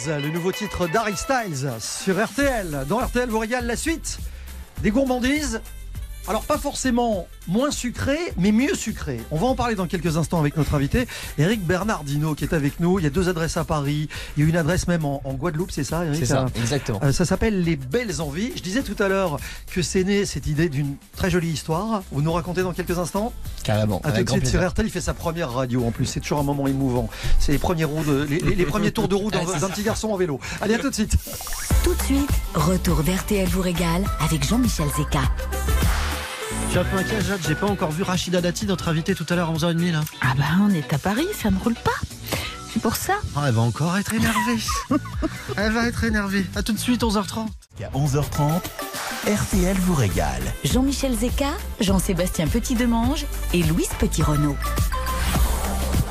[0.07, 2.85] Le nouveau titre d'Harry Styles sur RTL.
[2.87, 4.19] Dans RTL vous régale la suite
[4.81, 5.61] des gourmandises.
[6.27, 9.19] Alors pas forcément moins sucré, mais mieux sucré.
[9.31, 12.79] On va en parler dans quelques instants avec notre invité, Eric Bernardino, qui est avec
[12.79, 12.99] nous.
[12.99, 14.07] Il y a deux adresses à Paris.
[14.37, 16.99] Il y a une adresse même en, en Guadeloupe, c'est ça, Eric C'est ça, exactement.
[17.03, 18.51] euh, ça s'appelle Les Belles Envies.
[18.55, 19.37] Je disais tout à l'heure
[19.71, 22.03] que c'est né cette idée d'une très jolie histoire.
[22.11, 23.33] Vous nous racontez dans quelques instants
[23.63, 23.99] Carrément.
[24.03, 24.65] à tout grand suite sur.
[24.67, 26.05] RTL, il fait sa première radio en plus.
[26.05, 27.09] C'est toujours un moment émouvant.
[27.39, 29.83] C'est les premiers roues de, les, les- les premiers tours de roue d'un d'un petit
[29.83, 30.39] garçon en vélo.
[30.61, 31.15] Allez, à tout de suite.
[31.83, 35.21] Tout de suite, retour d'RTL vous régale avec Jean-Michel Zeka.
[36.75, 37.39] Un peu inquiet, Jade.
[37.45, 40.01] J'ai pas encore vu Rachida Dati, notre invitée tout à l'heure à 11h30 là.
[40.21, 41.91] Ah bah on est à Paris, ça ne roule pas.
[42.71, 43.15] C'est pour ça.
[43.35, 44.59] Ah, elle va encore être énervée.
[45.57, 46.45] elle va être énervée.
[46.55, 47.47] À tout de suite, 11h30.
[47.83, 48.61] À 11h30,
[49.27, 50.43] RTL vous régale.
[50.63, 51.49] Jean-Michel Zeka,
[51.81, 54.55] Jean-Sébastien Petit-Demange et Louise Petit-Renault.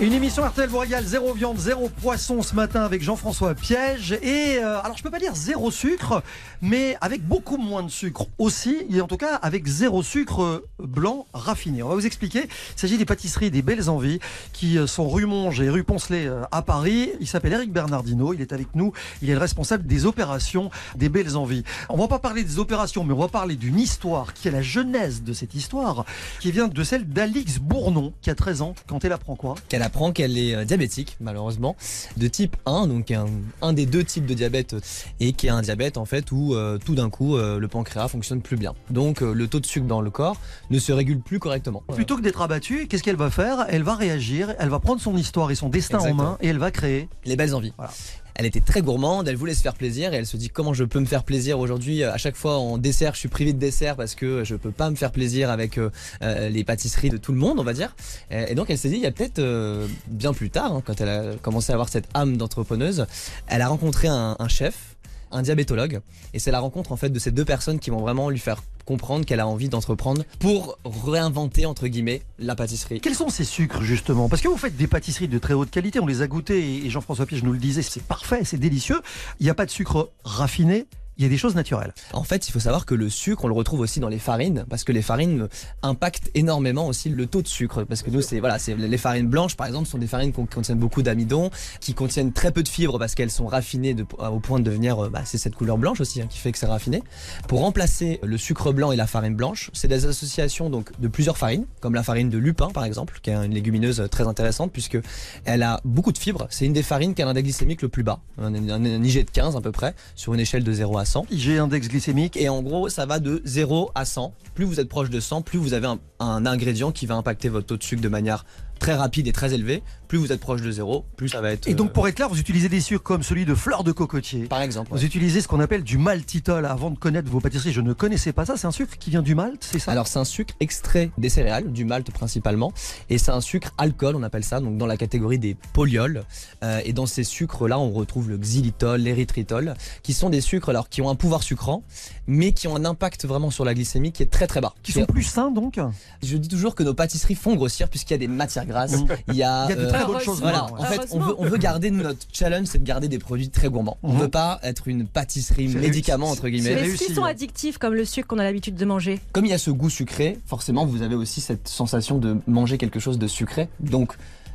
[0.01, 4.13] Une émission RTL vous régale, zéro viande, zéro poisson ce matin avec Jean-François Piège.
[4.23, 6.23] Et euh, alors je peux pas dire zéro sucre,
[6.63, 10.65] mais avec beaucoup moins de sucre aussi, et en tout cas avec zéro sucre euh,
[10.79, 11.83] blanc raffiné.
[11.83, 12.45] On va vous expliquer.
[12.45, 14.21] Il s'agit des pâtisseries des Belles Envies
[14.53, 17.11] qui euh, sont rue Monge et rue Poncelet euh, à Paris.
[17.19, 18.93] Il s'appelle Eric Bernardino, il est avec nous.
[19.21, 21.65] Il est le responsable des opérations des Belles Envies.
[21.89, 24.63] On va pas parler des opérations, mais on va parler d'une histoire qui est la
[24.63, 26.05] genèse de cette histoire,
[26.39, 28.77] qui vient de celle d'Alix Bournon, qui a 13 ans.
[28.87, 29.57] Quand elle apprend quoi?
[29.89, 31.75] Apprend qu'elle est euh, diabétique, malheureusement,
[32.19, 33.27] de type 1, donc un,
[33.63, 34.81] un des deux types de diabète, euh,
[35.19, 38.09] et qui est un diabète en fait où euh, tout d'un coup euh, le pancréas
[38.09, 38.75] fonctionne plus bien.
[38.91, 40.37] Donc euh, le taux de sucre dans le corps
[40.71, 41.83] ne se régule plus correctement.
[41.95, 43.65] Plutôt que d'être abattue, qu'est-ce qu'elle va faire?
[43.71, 46.23] Elle va réagir, elle va prendre son histoire et son destin Exactement.
[46.23, 47.09] en main et elle va créer.
[47.25, 47.73] Les belles envies.
[47.79, 47.93] Voilà.
[48.39, 50.85] Elle était très gourmande, elle voulait se faire plaisir et elle se dit comment je
[50.85, 52.05] peux me faire plaisir aujourd'hui?
[52.05, 54.91] À chaque fois en dessert, je suis privé de dessert parce que je peux pas
[54.91, 55.91] me faire plaisir avec euh,
[56.23, 57.97] euh, les pâtisseries de tout le monde, on va dire.
[58.31, 61.01] Et, donc elle s'est dit, il y a peut-être euh, bien plus tard, hein, quand
[61.01, 63.07] elle a commencé à avoir cette âme d'entrepreneuse,
[63.49, 64.95] elle a rencontré un chef,
[65.31, 66.01] un diabétologue,
[66.35, 68.63] et c'est la rencontre en fait de ces deux personnes qui vont vraiment lui faire
[68.85, 73.01] comprendre qu'elle a envie d'entreprendre pour réinventer entre guillemets la pâtisserie.
[73.01, 74.29] Quels sont ces sucres justement?
[74.29, 76.91] Parce que vous faites des pâtisseries de très haute qualité, on les a goûtées et
[76.91, 79.01] Jean-François Piège nous le disait, c'est parfait, c'est délicieux.
[79.41, 80.87] Il n'y a pas de sucre raffiné,
[81.19, 81.93] il y a des choses naturelles.
[82.13, 84.65] En fait, il faut savoir que le sucre, on le retrouve aussi dans les farines,
[84.71, 85.49] parce que les farines
[85.83, 87.83] impactent énormément aussi le taux de sucre.
[87.85, 90.79] Parce que nous, c'est voilà, les farines blanches, par exemple, sont des farines qui contiennent
[90.79, 91.51] beaucoup d'amidon,
[91.81, 95.05] qui contiennent très peu de fibres parce qu'elles sont raffinées de- au point de devenir,
[95.05, 97.03] euh, bah, c'est cette couleur blanche aussi hein, qui fait que c'est raffiné.
[97.49, 101.37] Pour remplacer le sucre blanc et la farine blanche, c'est des associations donc de plusieurs
[101.39, 104.99] farines, comme la farine de lupin par exemple, qui est une légumineuse très intéressante puisque
[105.45, 106.47] elle a beaucoup de fibres.
[106.51, 109.25] C'est une des farines qui a l'index glycémique le plus bas, un, un- un IG
[109.25, 111.27] de 15 à peu près, sur une échelle de 0 à 100.
[111.31, 112.37] IG index glycémique.
[112.37, 114.35] Et en gros, ça va de 0 à 100.
[114.55, 117.49] Plus vous êtes proche de 100, plus vous avez un, un ingrédient qui va impacter
[117.49, 118.45] votre taux de sucre de manière
[118.79, 119.83] très rapide et très élevée.
[120.09, 121.69] Plus vous êtes proche de 0, plus ça va être...
[121.69, 123.93] Et donc euh, pour être clair, vous utilisez des sucres comme celui de fleur de
[123.93, 124.45] cocotier.
[124.45, 124.91] Par exemple.
[124.91, 126.65] Vous utilisez ce qu'on appelle du maltitol.
[126.65, 128.57] Avant de connaître vos pâtisseries, je ne connaissais pas ça.
[128.57, 129.93] C'est un sucre qui vient du malt, c'est ça?
[129.93, 132.73] Alors c'est un sucre extrait des céréales, du malt principalement,
[133.11, 136.25] et c'est un sucre alcool, on appelle ça, donc dans la catégorie des polyols.
[136.63, 140.89] Euh, et dans ces sucres-là, on retrouve le xylitol, l'érythritol, qui sont des sucres alors
[140.89, 141.83] qui ont un pouvoir sucrant,
[142.27, 144.75] mais qui ont un impact vraiment sur la glycémie qui est très très bas.
[144.83, 145.79] Qui sont plus sains donc?
[146.23, 148.95] Je dis toujours que nos pâtisseries font grossir puisqu'il y a des matières grasses,
[149.29, 151.19] il y a, Il y a de euh, très bonnes choses Voilà, en fait, on
[151.19, 153.97] veut, on veut garder notre challenge, c'est de garder des produits très gourmands.
[154.05, 154.21] On Mhm.
[154.21, 156.77] veut pas être une pâtisserie médicament entre guillemets.
[156.83, 159.19] Mais qu'ils sont addictifs comme le sucre qu'on a l'habitude de manger?
[159.33, 162.79] Comme il y a ce goût sucré, forcément, vous avez aussi cette sensation de manger
[162.79, 163.69] quelque chose de sucré.
[163.81, 164.15] Donc,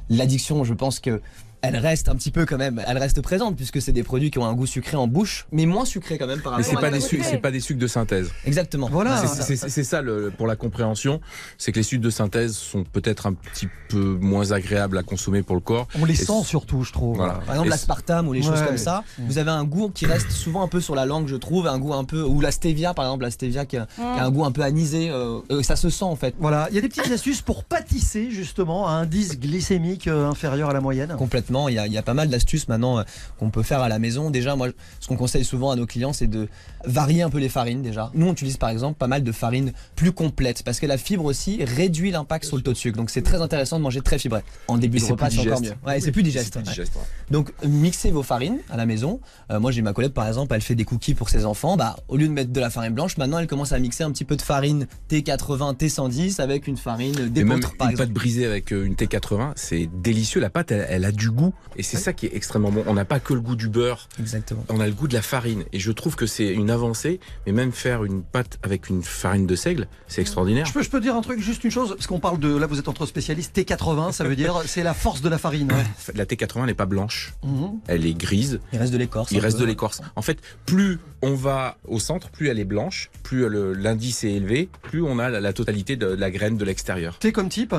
[0.10, 1.22] l'addiction, je pense que
[1.64, 4.38] elle reste un petit peu quand même, elle reste présente puisque c'est des produits qui
[4.38, 6.78] ont un goût sucré en bouche, mais moins sucré quand même par Mais rapport c'est
[6.78, 8.30] à pas la des sucres, c'est pas des sucres de synthèse.
[8.46, 8.90] Exactement.
[8.92, 9.18] Voilà.
[9.26, 11.22] C'est- C'est c'est ça le, pour la compréhension,
[11.58, 15.42] c'est que les sucres de synthèse sont peut-être un petit peu moins agréables à consommer
[15.42, 15.88] pour le corps.
[16.00, 17.16] On les Et sent surtout, je trouve.
[17.16, 17.36] Voilà.
[17.46, 20.64] Par exemple, l'aspartame ou les choses comme ça, vous avez un goût qui reste souvent
[20.64, 23.06] un peu sur la langue, je trouve, un goût un peu ou la stevia, par
[23.06, 25.76] exemple, la stevia qui a, qui a un goût un peu anisé, euh, euh, ça
[25.78, 26.36] se sent en fait.
[26.40, 30.28] Voilà, il y a des petites astuces pour pâtisser justement à un indice glycémique euh,
[30.30, 31.14] inférieur à la moyenne.
[31.18, 33.04] Complètement, il y a, il y a pas mal d'astuces maintenant euh,
[33.40, 34.30] qu'on peut faire à la maison.
[34.30, 36.48] Déjà, moi, ce qu'on conseille souvent à nos clients, c'est de
[36.86, 38.12] varier un peu les farines déjà.
[38.14, 41.26] Nous, on utilise par exemple pas mal de farines plus complètes parce que la fibre
[41.26, 42.98] aussi réduit l'impact sur le taux de sucre.
[42.98, 44.42] Donc c'est très intéressant de manger très fibré.
[44.68, 45.74] En début Et de repas, c'est encore mieux.
[45.86, 46.54] Ouais, c'est plus digeste.
[46.54, 46.70] Plus ouais.
[46.70, 47.02] digeste, ouais.
[47.32, 49.20] Donc euh, mixez vos farines à la maison.
[49.52, 51.78] Euh, moi j'ai ma collègue par exemple, elle fait des cookies pour ses enfants.
[51.78, 54.12] Bah au lieu de mettre de la farine blanche, maintenant elle commence à mixer un
[54.12, 58.08] petit peu de farine T80, T110 avec une farine d'épeautre par une exemple.
[58.10, 60.40] pâte brisée avec euh, une T80, c'est délicieux.
[60.42, 61.43] La pâte, elle, elle a du goût.
[61.76, 62.84] Et c'est ça qui est extrêmement bon.
[62.88, 64.64] On n'a pas que le goût du beurre, Exactement.
[64.70, 65.64] on a le goût de la farine.
[65.74, 67.20] Et je trouve que c'est une avancée.
[67.46, 70.66] Mais même faire une pâte avec une farine de seigle, c'est extraordinaire.
[70.66, 72.68] Je peux, je peux dire un truc, juste une chose, parce qu'on parle de, là
[72.68, 75.72] vous êtes entre spécialistes, T80, ça veut dire c'est la force de la farine.
[76.16, 77.34] La T80, elle n'est pas blanche.
[77.44, 77.80] Mhm.
[77.88, 78.60] Elle est grise.
[78.72, 79.32] Il reste de l'écorce.
[79.32, 79.64] Il reste peu.
[79.64, 80.02] de l'écorce.
[80.16, 84.70] En fait, plus on va au centre, plus elle est blanche, plus l'indice est élevé,
[84.84, 87.18] plus on a la, la totalité de, la graine de l'extérieur.
[87.20, 87.76] T comme type?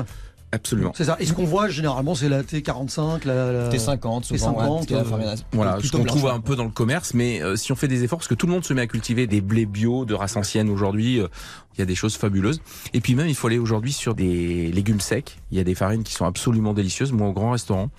[0.55, 0.93] Absolument.
[0.95, 1.17] C'est ça.
[1.19, 4.81] Et ce qu'on voit généralement, c'est la T45, la, la- T50 souvent.
[4.81, 7.71] T50, ouais, euh, Voilà, ce qu'on trouve un peu dans le commerce, mais euh, si
[7.71, 9.65] on fait des efforts, parce que tout le monde se met à cultiver des blés
[9.65, 11.27] bio de race ancienne aujourd'hui, euh,
[11.75, 12.61] il y a des choses fabuleuses.
[12.93, 15.37] Et puis même, il faut aller aujourd'hui sur des légumes secs.
[15.51, 17.11] Il y a des farines qui sont absolument délicieuses.
[17.11, 17.89] Moi, au grand restaurant,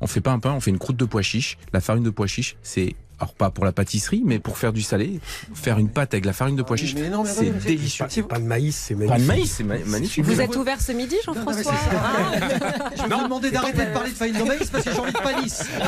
[0.00, 1.56] on fait pas un pain, on fait une croûte de pois chiche.
[1.72, 4.80] La farine de pois chiche, c'est alors pas pour la pâtisserie, mais pour faire du
[4.82, 5.20] salé,
[5.54, 8.06] faire une pâte avec la farine de pois chiche, Mais non, mais c'est délicieux.
[8.22, 9.28] Pas, pas de maïs, c'est Pas de magnifique.
[9.28, 10.24] maïs, c'est ma- magnifique.
[10.24, 12.32] Vous êtes ouvert ce midi, Jean-François Ah,
[12.96, 15.12] Je vais vous demander d'arrêter de parler de farine de maïs parce que j'ai envie
[15.12, 15.64] de palisse.
[15.78, 15.86] Bah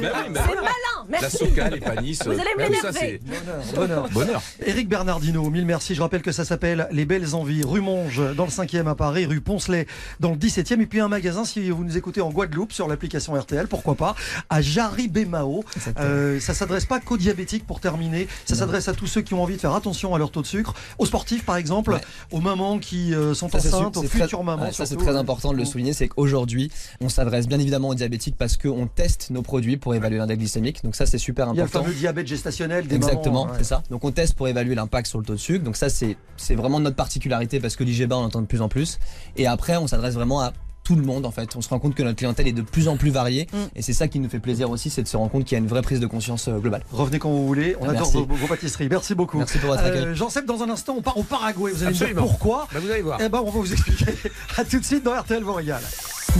[0.00, 0.60] oui, bah C'est voilà.
[0.60, 0.72] malin,
[1.08, 1.36] La merci.
[1.38, 3.20] soca, les panis, Vous allez ça, l'énerver.
[3.64, 4.08] c'est Bonheur.
[4.10, 4.42] bonheur.
[4.66, 5.94] Éric Bernardino, mille merci.
[5.94, 9.26] Je rappelle que ça s'appelle Les Belles Envies, rue Monge, dans le 5e à Paris,
[9.26, 9.86] rue Poncelet,
[10.18, 10.80] dans le 17e.
[10.80, 14.16] Et puis un magasin, si vous nous écoutez en Guadeloupe, sur l'application RTL, pourquoi pas,
[14.50, 15.64] à Jarry-Bémao.
[15.98, 18.28] Euh, ça s'adresse pas qu'aux diabétiques pour terminer.
[18.44, 20.46] Ça s'adresse à tous ceux qui ont envie de faire attention à leur taux de
[20.46, 22.00] sucre, aux sportifs par exemple, Ouais.
[22.30, 24.64] aux mamans qui euh, sont Ça, enceintes, aux très- futures mamans.
[24.64, 26.70] ouais, ça, c'est très important de le souligner, c'est qu'aujourd'hui,
[27.00, 30.82] on s'adresse bien évidemment aux diabétiques parce qu'on teste nos produits pour évaluer l'index glycémique.
[30.84, 31.84] Donc ça, c'est super Il y a le important.
[31.84, 33.50] fameux diabète gestationnel des Exactement, ouais.
[33.58, 33.82] c'est ça.
[33.90, 35.64] Donc on teste pour évaluer l'impact sur le taux de sucre.
[35.64, 38.68] Donc ça, c'est c'est vraiment notre particularité parce que l'IGBA, on l'entend de plus en
[38.68, 38.98] plus.
[39.36, 40.52] Et après, on s'adresse vraiment à
[40.84, 41.54] tout le monde en fait.
[41.56, 43.56] On se rend compte que notre clientèle est de plus en plus variée Mm.
[43.76, 45.60] et c'est ça qui nous fait plaisir aussi, c'est de se rendre compte qu'il y
[45.60, 46.82] a une vraie prise de conscience euh, globale.
[46.92, 47.76] Revenez quand vous voulez.
[47.80, 48.88] On adore vos, vos pâtisseries.
[48.90, 49.38] Merci beaucoup.
[49.38, 50.04] Merci pour votre accueil.
[50.04, 51.72] Euh, Jean-Seb, dans un instant, on part au Paraguay.
[51.72, 52.66] Vous allez me dire pourquoi.
[52.72, 53.18] Bah, vous allez voir.
[53.22, 54.06] Eh ben, on va vous expliquer.
[54.56, 55.82] À tout de suite dans RTL vous régale.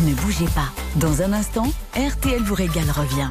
[0.07, 0.71] Ne bougez pas.
[0.97, 1.67] Dans un instant,
[1.97, 3.29] RTL vous régale revient.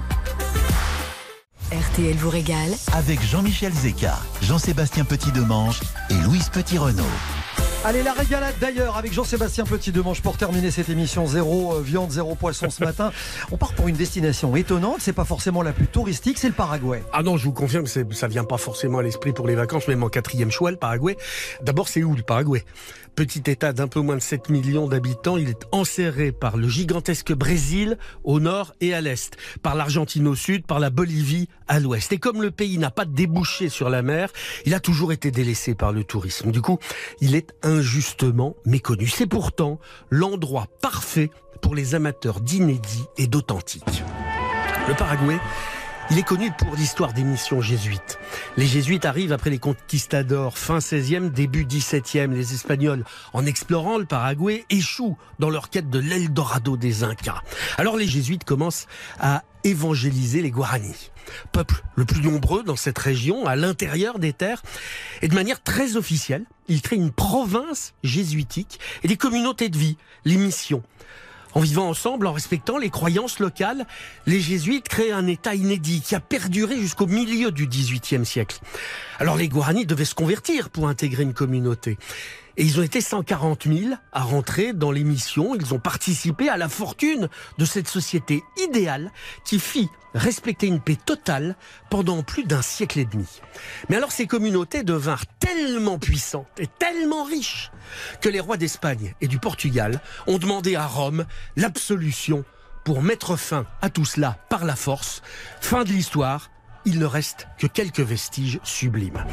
[1.72, 7.04] RTL vous régale avec Jean-Michel Zeka, Jean-Sébastien Petit-Demange et Louise Petit-Renault.
[7.84, 11.26] Allez, la régalade d'ailleurs avec Jean-Sébastien Petit-Demange pour terminer cette émission.
[11.26, 13.12] Zéro euh, viande, zéro poisson ce matin.
[13.52, 14.98] On part pour une destination étonnante.
[15.00, 17.02] C'est pas forcément la plus touristique, c'est le Paraguay.
[17.12, 19.88] Ah non, je vous confirme que ça vient pas forcément à l'esprit pour les vacances,
[19.88, 21.18] même en quatrième choix, le Paraguay.
[21.64, 22.64] D'abord, c'est où le Paraguay?
[23.16, 27.34] Petit État d'un peu moins de 7 millions d'habitants, il est enserré par le gigantesque
[27.34, 32.12] Brésil au nord et à l'est, par l'Argentine au sud, par la Bolivie à l'ouest.
[32.14, 34.32] Et comme le pays n'a pas débouché sur la mer,
[34.66, 36.52] il a toujours été délaissé par le tourisme.
[36.52, 36.80] Du coup,
[37.20, 39.08] il est injustement méconnu.
[39.08, 41.30] C'est pourtant l'endroit parfait
[41.62, 44.04] pour les amateurs d'inédits et d'authentiques.
[44.88, 45.38] Le Paraguay,
[46.12, 48.20] il est connu pour l'histoire des missions jésuites.
[48.58, 52.34] Les jésuites arrivent après les conquistadors fin 16e, début 17e.
[52.34, 57.42] Les Espagnols, en explorant le Paraguay, échouent dans leur quête de l'Eldorado des Incas.
[57.78, 58.88] Alors les jésuites commencent
[59.22, 61.12] à évangéliser les Guaranis.
[61.54, 64.64] Peuple le plus nombreux dans cette région, à l'intérieur des terres,
[65.22, 69.98] et de manière très officielle, ils créent une province jésuitique et des communautés de vie,
[70.26, 70.84] les missions.
[71.54, 73.86] En vivant ensemble, en respectant les croyances locales,
[74.26, 78.60] les jésuites créent un État inédit qui a perduré jusqu'au milieu du XVIIIe siècle.
[79.20, 81.98] Alors les Guaranis devaient se convertir pour intégrer une communauté.
[82.58, 85.56] Et ils ont été 140 000 à rentrer dans les missions.
[85.56, 89.12] Ils ont participé à la fortune de cette société idéale
[89.46, 91.56] qui fit respecter une paix totale
[91.90, 93.28] pendant plus d'un siècle et demi.
[93.90, 97.72] Mais alors ces communautés devinrent tellement puissantes et tellement riches
[98.20, 101.26] que les rois d'Espagne et du Portugal ont demandé à Rome
[101.56, 102.44] l'absolution
[102.84, 105.22] pour mettre fin à tout cela par la force.
[105.62, 106.50] Fin de l'histoire,
[106.86, 109.24] il ne reste que quelques vestiges sublimes.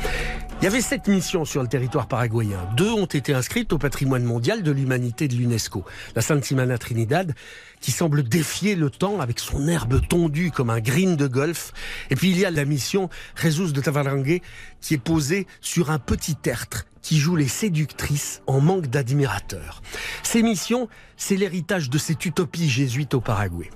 [0.61, 2.59] Il y avait sept missions sur le territoire paraguayen.
[2.76, 5.84] Deux ont été inscrites au patrimoine mondial de l'humanité de l'UNESCO.
[6.16, 7.32] La Sainte-Simana Trinidad,
[7.80, 11.72] qui semble défier le temps avec son herbe tondue comme un green de golf.
[12.11, 13.09] Et puis il y a la mission
[13.40, 14.40] Jesus de Tavarangue,
[14.80, 19.80] qui est posée sur un petit tertre qui joue les séductrices en manque d'admirateurs.
[20.24, 23.70] Ces missions, c'est l'héritage de cette utopie jésuite au Paraguay.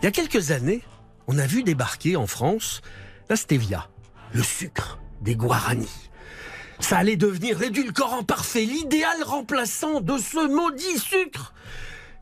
[0.00, 0.82] Il y a quelques années,
[1.26, 2.80] on a vu débarquer en France
[3.28, 3.88] la stevia,
[4.32, 6.11] le sucre des Guaranis.
[6.82, 11.54] Ça allait devenir l'édulcorant parfait, l'idéal remplaçant de ce maudit sucre.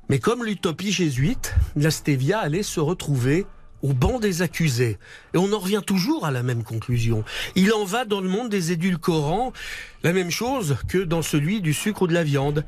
[0.08, 3.46] Mais comme l'utopie jésuite, la stevia allait se retrouver
[3.82, 4.98] au banc des accusés.
[5.34, 7.24] Et on en revient toujours à la même conclusion.
[7.56, 9.52] Il en va dans le monde des édulcorants
[10.02, 12.64] la même chose que dans celui du sucre ou de la viande.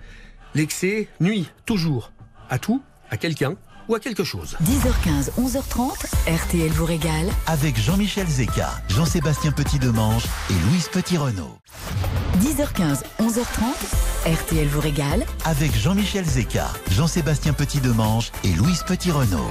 [0.54, 2.12] L'excès nuit toujours
[2.48, 3.56] à tout, à quelqu'un
[3.88, 4.56] ou à quelque chose.
[4.64, 5.92] 10h15, 11h30,
[6.44, 11.58] RTL vous régale Avec Jean-Michel Zeka, Jean-Sébastien Petit-Demange et Louise Petit-Renault.
[12.40, 19.50] 10h15, 11h30, RTL vous régale Avec Jean-Michel Zeka, Jean-Sébastien Petit-Demange et Louise Petit-Renault.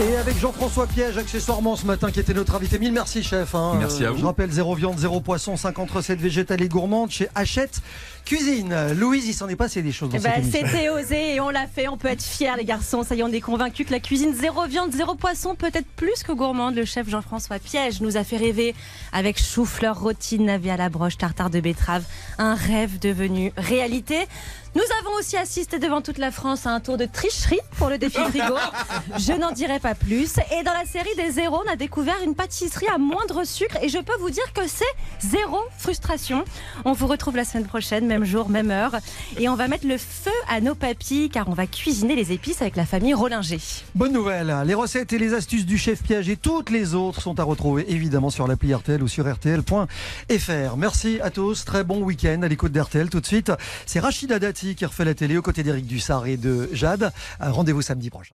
[0.00, 2.78] Et avec Jean-François Piège, accessoirement ce matin, qui était notre invité.
[2.78, 3.54] Mille merci, chef.
[3.54, 3.74] hein.
[3.78, 4.18] Merci à vous.
[4.18, 7.80] Je rappelle, zéro viande, zéro poisson, 50 recettes végétales et gourmandes chez Hachette
[8.24, 8.92] Cuisine.
[8.92, 10.60] Louise, il s'en est passé des choses dans cette émission.
[10.64, 11.88] C'était osé et on l'a fait.
[11.88, 13.02] On peut être fiers, les garçons.
[13.02, 16.22] Ça y est, on est convaincus que la cuisine zéro viande, zéro poisson, peut-être plus
[16.22, 16.74] que gourmande.
[16.74, 18.74] Le chef Jean-François Piège nous a fait rêver
[19.12, 22.04] avec chou-fleur rôti, navet à la broche, tartare de betterave.
[22.38, 24.26] Un rêve devenu réalité.
[24.74, 27.98] Nous avons aussi assisté devant toute la France à un tour de tricherie pour le
[27.98, 28.54] défi frigo.
[29.18, 30.38] Je n'en dirai pas plus.
[30.58, 33.90] Et dans la série des zéros, on a découvert une pâtisserie à moindre sucre et
[33.90, 34.84] je peux vous dire que c'est
[35.20, 36.44] zéro frustration.
[36.86, 38.96] On vous retrouve la semaine prochaine, même jour, même heure.
[39.38, 42.62] Et on va mettre le feu à nos papilles car on va cuisiner les épices
[42.62, 43.60] avec la famille Rollinger.
[43.94, 47.38] Bonne nouvelle, les recettes et les astuces du chef Piège et toutes les autres sont
[47.38, 50.76] à retrouver évidemment sur l'appli RTL ou sur RTL.fr.
[50.78, 53.10] Merci à tous, très bon week-end à l'écoute d'RTL.
[53.10, 53.52] Tout de suite,
[53.84, 57.12] c'est Rachida Dati qui refait la télé aux côtés d'Éric Dussard et de Jade.
[57.40, 58.34] Rendez-vous samedi prochain.